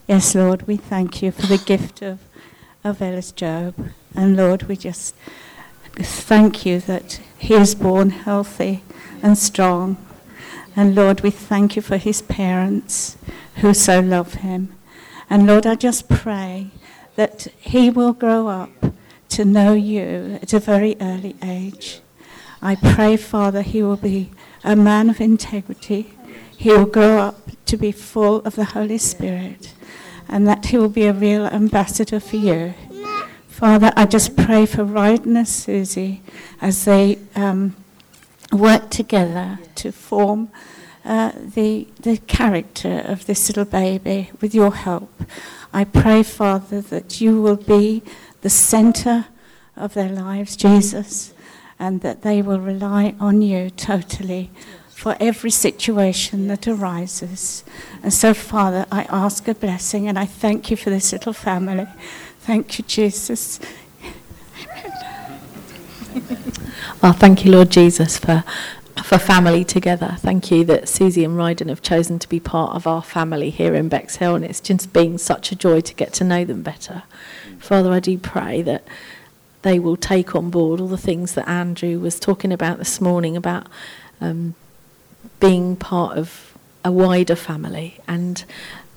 Yes, 0.06 0.36
Lord, 0.36 0.68
we 0.68 0.76
thank 0.76 1.22
you 1.22 1.32
for 1.32 1.48
the 1.48 1.58
gift 1.58 2.02
of, 2.02 2.20
of 2.84 3.02
Ellis 3.02 3.32
Job. 3.32 3.74
And 4.14 4.36
Lord, 4.36 4.64
we 4.64 4.76
just 4.76 5.16
thank 5.96 6.66
you 6.66 6.82
that 6.82 7.22
he 7.38 7.54
is 7.54 7.74
born 7.74 8.10
healthy 8.10 8.84
and 9.22 9.38
strong. 9.38 9.96
And 10.76 10.96
Lord, 10.96 11.22
we 11.22 11.32
thank 11.32 11.78
you 11.78 11.82
for 11.82 11.96
his 11.96 12.22
parents 12.22 13.16
who 13.62 13.74
so 13.74 14.02
love 14.02 14.34
him. 14.34 14.76
And 15.30 15.48
Lord, 15.48 15.66
I 15.66 15.76
just 15.76 16.10
pray 16.10 16.68
that 17.16 17.48
he 17.62 17.90
will 17.90 18.12
grow 18.12 18.50
up 18.50 18.94
to 19.34 19.44
know 19.44 19.74
you 19.74 20.38
at 20.44 20.54
a 20.54 20.60
very 20.60 20.96
early 21.02 21.36
age. 21.42 22.02
I 22.62 22.76
pray, 22.76 23.18
Father, 23.18 23.64
he 23.64 23.82
will 23.82 23.98
be 23.98 24.30
a 24.64 24.76
man 24.76 25.10
of 25.10 25.20
integrity. 25.20 26.14
He 26.56 26.70
will 26.70 26.86
grow 26.86 27.18
up 27.18 27.50
to 27.66 27.76
be 27.76 27.92
full 27.92 28.38
of 28.46 28.56
the 28.56 28.66
Holy 28.66 29.00
Spirit, 29.00 29.74
and 30.30 30.48
that 30.48 30.68
he 30.68 30.78
will 30.78 30.88
be 30.88 31.06
a 31.08 31.14
real 31.14 31.48
ambassador 31.48 32.20
for 32.20 32.36
you. 32.36 32.76
Father, 33.48 33.92
I 33.96 34.06
just 34.06 34.38
pray 34.38 34.68
for 34.68 34.86
Ryden 34.86 35.36
and 35.36 35.48
Susie 35.48 36.22
as 36.62 36.86
they 36.86 37.18
um, 37.36 37.76
work 38.52 38.92
together 38.92 39.58
to 39.76 39.92
form 39.92 40.50
uh, 41.04 41.32
the, 41.36 41.88
the 42.00 42.18
character 42.18 43.04
of 43.06 43.26
this 43.26 43.50
little 43.50 43.66
baby 43.66 44.30
with 44.42 44.54
your 44.54 44.76
help. 44.76 45.12
I 45.74 45.86
pray, 45.86 46.22
Father, 46.22 46.82
that 46.82 47.20
you 47.20 47.42
will 47.42 47.56
be 47.56 48.04
the 48.44 48.50
center 48.50 49.26
of 49.76 49.94
their 49.94 50.10
lives, 50.10 50.56
Jesus, 50.56 51.34
and 51.80 52.02
that 52.02 52.22
they 52.22 52.42
will 52.42 52.60
rely 52.60 53.16
on 53.20 53.42
you 53.42 53.70
totally 53.72 54.52
for 54.90 55.18
every 55.20 55.50
situation 55.50 56.48
that 56.48 56.68
arises. 56.68 57.64
And 58.04 58.14
so, 58.14 58.34
Father, 58.34 58.86
I 58.92 59.04
ask 59.04 59.48
a 59.48 59.56
blessing 59.56 60.08
and 60.08 60.20
I 60.20 60.26
thank 60.26 60.70
you 60.70 60.78
for 60.78 60.90
this 60.90 61.12
little 61.12 61.34
family. 61.34 61.88
Thank 62.42 62.78
you, 62.78 62.86
Jesus. 62.86 63.60
Oh, 67.06 67.12
thank 67.12 67.44
you, 67.44 67.52
Lord 67.52 67.70
Jesus, 67.70 68.18
for 68.18 68.46
for 69.04 69.18
family 69.18 69.66
together. 69.66 70.16
Thank 70.20 70.52
you 70.52 70.64
that 70.66 70.88
Susie 70.88 71.26
and 71.26 71.36
Ryden 71.36 71.68
have 71.70 71.82
chosen 71.82 72.20
to 72.20 72.30
be 72.30 72.40
part 72.40 72.76
of 72.76 72.88
our 72.88 73.02
family 73.02 73.50
here 73.50 73.76
in 73.76 73.90
Bexhill, 73.90 74.36
and 74.36 74.46
it's 74.46 74.62
just 74.62 74.94
been 74.94 75.18
such 75.18 75.52
a 75.52 75.56
joy 75.56 75.82
to 75.82 75.94
get 75.94 76.14
to 76.14 76.24
know 76.24 76.46
them 76.46 76.62
better. 76.62 77.04
Father, 77.64 77.94
I 77.94 78.02
do 78.02 78.18
pray 78.18 78.62
that 78.64 78.84
they 79.62 79.80
will 79.80 79.96
take 79.96 80.36
on 80.36 80.50
board 80.50 80.82
all 80.82 80.90
the 80.90 80.98
things 80.98 81.34
that 81.36 81.48
Andrew 81.48 81.98
was 81.98 82.20
talking 82.20 82.52
about 82.52 82.78
this 82.78 83.00
morning 83.00 83.38
about 83.38 83.68
um, 84.20 84.56
being 85.40 85.78
part 85.78 86.18
of 86.18 86.58
a 86.84 86.92
wider 86.92 87.38
family 87.38 88.02
and 88.06 88.44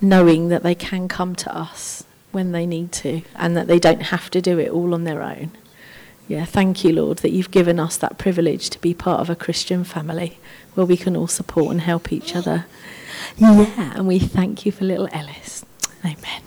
knowing 0.00 0.48
that 0.48 0.64
they 0.64 0.74
can 0.74 1.06
come 1.06 1.36
to 1.36 1.56
us 1.56 2.02
when 2.32 2.50
they 2.50 2.66
need 2.66 2.90
to 2.90 3.22
and 3.36 3.56
that 3.56 3.68
they 3.68 3.78
don't 3.78 4.02
have 4.02 4.30
to 4.30 4.42
do 4.42 4.58
it 4.58 4.72
all 4.72 4.94
on 4.94 5.04
their 5.04 5.22
own. 5.22 5.52
Yeah, 6.26 6.44
thank 6.44 6.82
you, 6.82 6.92
Lord, 6.92 7.18
that 7.18 7.30
you've 7.30 7.52
given 7.52 7.78
us 7.78 7.96
that 7.98 8.18
privilege 8.18 8.68
to 8.70 8.80
be 8.80 8.92
part 8.92 9.20
of 9.20 9.30
a 9.30 9.36
Christian 9.36 9.84
family 9.84 10.40
where 10.74 10.84
we 10.84 10.96
can 10.96 11.16
all 11.16 11.28
support 11.28 11.70
and 11.70 11.82
help 11.82 12.12
each 12.12 12.34
other. 12.34 12.66
Yeah, 13.36 13.92
and 13.94 14.08
we 14.08 14.18
thank 14.18 14.66
you 14.66 14.72
for 14.72 14.84
little 14.84 15.08
Ellis. 15.12 15.64
Amen. 16.04 16.42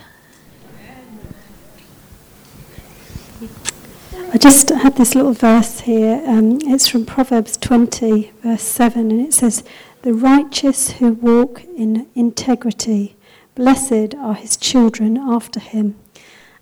I 4.32 4.38
just 4.38 4.70
had 4.70 4.96
this 4.96 5.16
little 5.16 5.34
verse 5.34 5.80
here. 5.80 6.22
Um, 6.28 6.60
it's 6.62 6.88
from 6.88 7.04
Proverbs 7.04 7.58
20, 7.58 8.32
verse 8.44 8.62
7, 8.62 9.10
and 9.10 9.20
it 9.20 9.34
says, 9.34 9.64
The 10.04 10.14
righteous 10.14 10.92
who 10.92 11.14
walk 11.14 11.64
in 11.76 12.08
integrity, 12.14 13.16
blessed 13.56 14.14
are 14.14 14.36
his 14.36 14.56
children 14.56 15.18
after 15.18 15.60
him. 15.60 15.96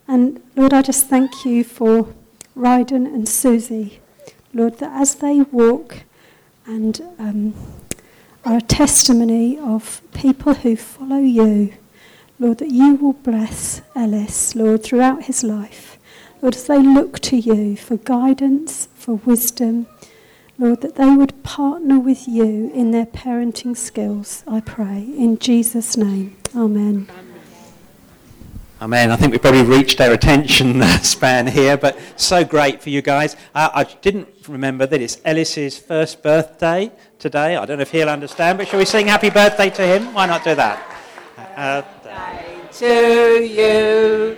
And 0.08 0.42
Lord, 0.56 0.74
I 0.74 0.82
just 0.82 1.08
thank 1.08 1.44
you 1.44 1.66
for 1.66 2.14
Ryden 2.56 3.06
and 3.06 3.28
Susie. 3.28 4.00
Lord, 4.54 4.78
that 4.78 4.94
as 4.94 5.16
they 5.16 5.42
walk 5.42 6.04
and 6.66 7.02
um, 7.20 7.54
are 8.46 8.60
a 8.60 8.62
testimony 8.62 9.60
of 9.60 10.02
people 10.14 10.54
who 10.54 10.78
follow 10.78 11.20
you, 11.20 11.74
Lord, 12.40 12.60
that 12.60 12.72
you 12.72 12.96
will 12.96 13.14
bless 13.14 13.82
Ellis, 13.94 14.56
Lord, 14.56 14.84
throughout 14.84 15.24
his 15.24 15.44
life. 15.44 15.97
Lord, 16.42 16.56
as 16.56 16.68
they 16.68 16.78
look 16.78 17.20
to 17.20 17.38
you 17.38 17.76
for 17.76 17.98
guidance, 17.98 18.88
for 18.94 19.16
wisdom, 19.16 19.88
Lord, 20.60 20.82
that 20.82 20.96
they 20.96 21.10
would 21.16 21.44
partner 21.44 22.00
with 22.00 22.28
you 22.28 22.72
in 22.74 22.92
their 22.92 23.06
parenting 23.06 23.76
skills, 23.76 24.44
I 24.48 24.60
pray. 24.60 25.06
In 25.18 25.40
Jesus' 25.40 25.98
name, 25.98 26.38
amen. 26.56 27.08
Amen. 28.80 29.10
I 29.10 29.16
think 29.16 29.32
we've 29.32 29.42
probably 29.42 29.64
reached 29.64 30.00
our 30.00 30.14
attention 30.14 30.84
span 31.02 31.48
here, 31.48 31.78
but 31.78 31.98
so 32.16 32.46
great 32.46 32.82
for 32.84 32.92
you 32.92 33.02
guys. 33.02 33.36
Uh, 33.56 33.70
I 33.74 33.84
didn't 33.84 34.28
remember 34.48 34.86
that 34.86 35.02
it's 35.02 35.20
Ellis's 35.26 35.80
first 35.80 36.22
birthday 36.22 36.92
today. 37.18 37.56
I 37.56 37.66
don't 37.66 37.78
know 37.78 37.82
if 37.82 37.92
he'll 37.92 38.10
understand, 38.10 38.60
but 38.60 38.68
shall 38.68 38.78
we 38.78 38.86
sing 38.86 39.08
happy 39.08 39.32
birthday 39.32 39.72
to 39.72 39.82
him? 39.82 40.14
Why 40.14 40.28
not 40.28 40.44
do 40.44 40.54
that? 40.54 40.84
Uh, 41.56 41.82
to 42.74 43.44
you. 43.44 44.38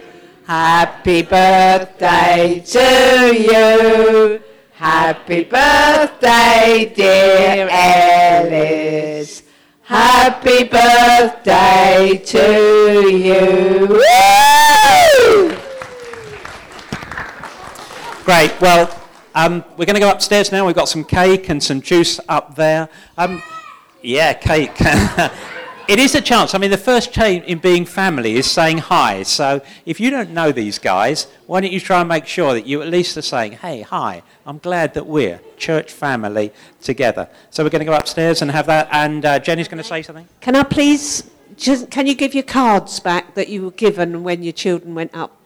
Happy 0.50 1.22
birthday 1.22 2.60
to 2.66 3.36
you. 3.38 4.42
Happy 4.72 5.44
birthday, 5.44 6.92
dear 6.96 7.70
Ellis. 7.70 9.44
Happy 9.84 10.64
birthday 10.64 12.20
to 12.26 13.10
you. 13.12 13.88
Woo! 13.90 15.56
Great. 18.26 18.60
Well, 18.60 18.90
um, 19.36 19.64
we're 19.78 19.86
going 19.86 19.94
to 19.94 20.00
go 20.00 20.10
upstairs 20.10 20.52
now. 20.52 20.66
We've 20.66 20.76
got 20.76 20.90
some 20.90 21.04
cake 21.04 21.50
and 21.50 21.62
some 21.62 21.80
juice 21.80 22.20
up 22.28 22.56
there. 22.56 22.90
Um, 23.20 23.44
yeah, 24.02 24.34
cake. 24.34 24.76
it 25.90 25.98
is 25.98 26.14
a 26.14 26.22
chance. 26.22 26.54
I 26.54 26.60
mean, 26.60 26.70
the 26.70 26.78
first 26.78 27.12
change 27.12 27.46
in 27.46 27.58
being 27.58 27.84
family 27.84 28.36
is 28.36 28.50
saying 28.50 28.78
hi. 28.78 29.24
So 29.24 29.60
if 29.88 30.00
you 30.00 30.12
don't 30.12 30.30
know 30.30 30.52
these 30.52 30.78
guys, 30.78 31.26
why 31.48 31.62
don't 31.62 31.74
you 31.74 31.80
try 31.80 32.00
and 32.00 32.08
make 32.08 32.28
sure 32.28 32.54
that 32.54 32.68
you 32.68 32.84
at 32.84 32.90
least 32.90 33.18
are 33.18 33.24
saying, 33.24 33.54
hey, 33.54 33.82
hi, 33.82 34.22
I'm 34.46 34.60
glad 34.60 34.94
that 34.94 35.08
we're 35.08 35.42
church 35.58 35.92
family 35.92 36.54
together. 36.80 37.28
So 37.50 37.64
we're 37.64 37.72
going 37.72 37.80
to 37.80 37.86
go 37.86 37.96
upstairs 37.98 38.44
and 38.44 38.52
have 38.52 38.68
that. 38.68 38.88
And 38.92 39.26
uh, 39.26 39.40
Jenny's 39.40 39.68
going 39.68 39.80
to 39.80 39.84
say 39.84 40.04
something. 40.04 40.28
Can 40.42 40.56
I 40.56 40.62
please, 40.62 41.28
just, 41.58 41.90
can 41.90 42.06
you 42.06 42.14
give 42.14 42.36
your 42.36 42.44
cards 42.44 43.00
back 43.00 43.34
that 43.34 43.50
you 43.50 43.64
were 43.64 43.72
given 43.72 44.24
when 44.24 44.44
your 44.44 44.54
children 44.54 44.94
went 44.94 45.16
up 45.16 45.39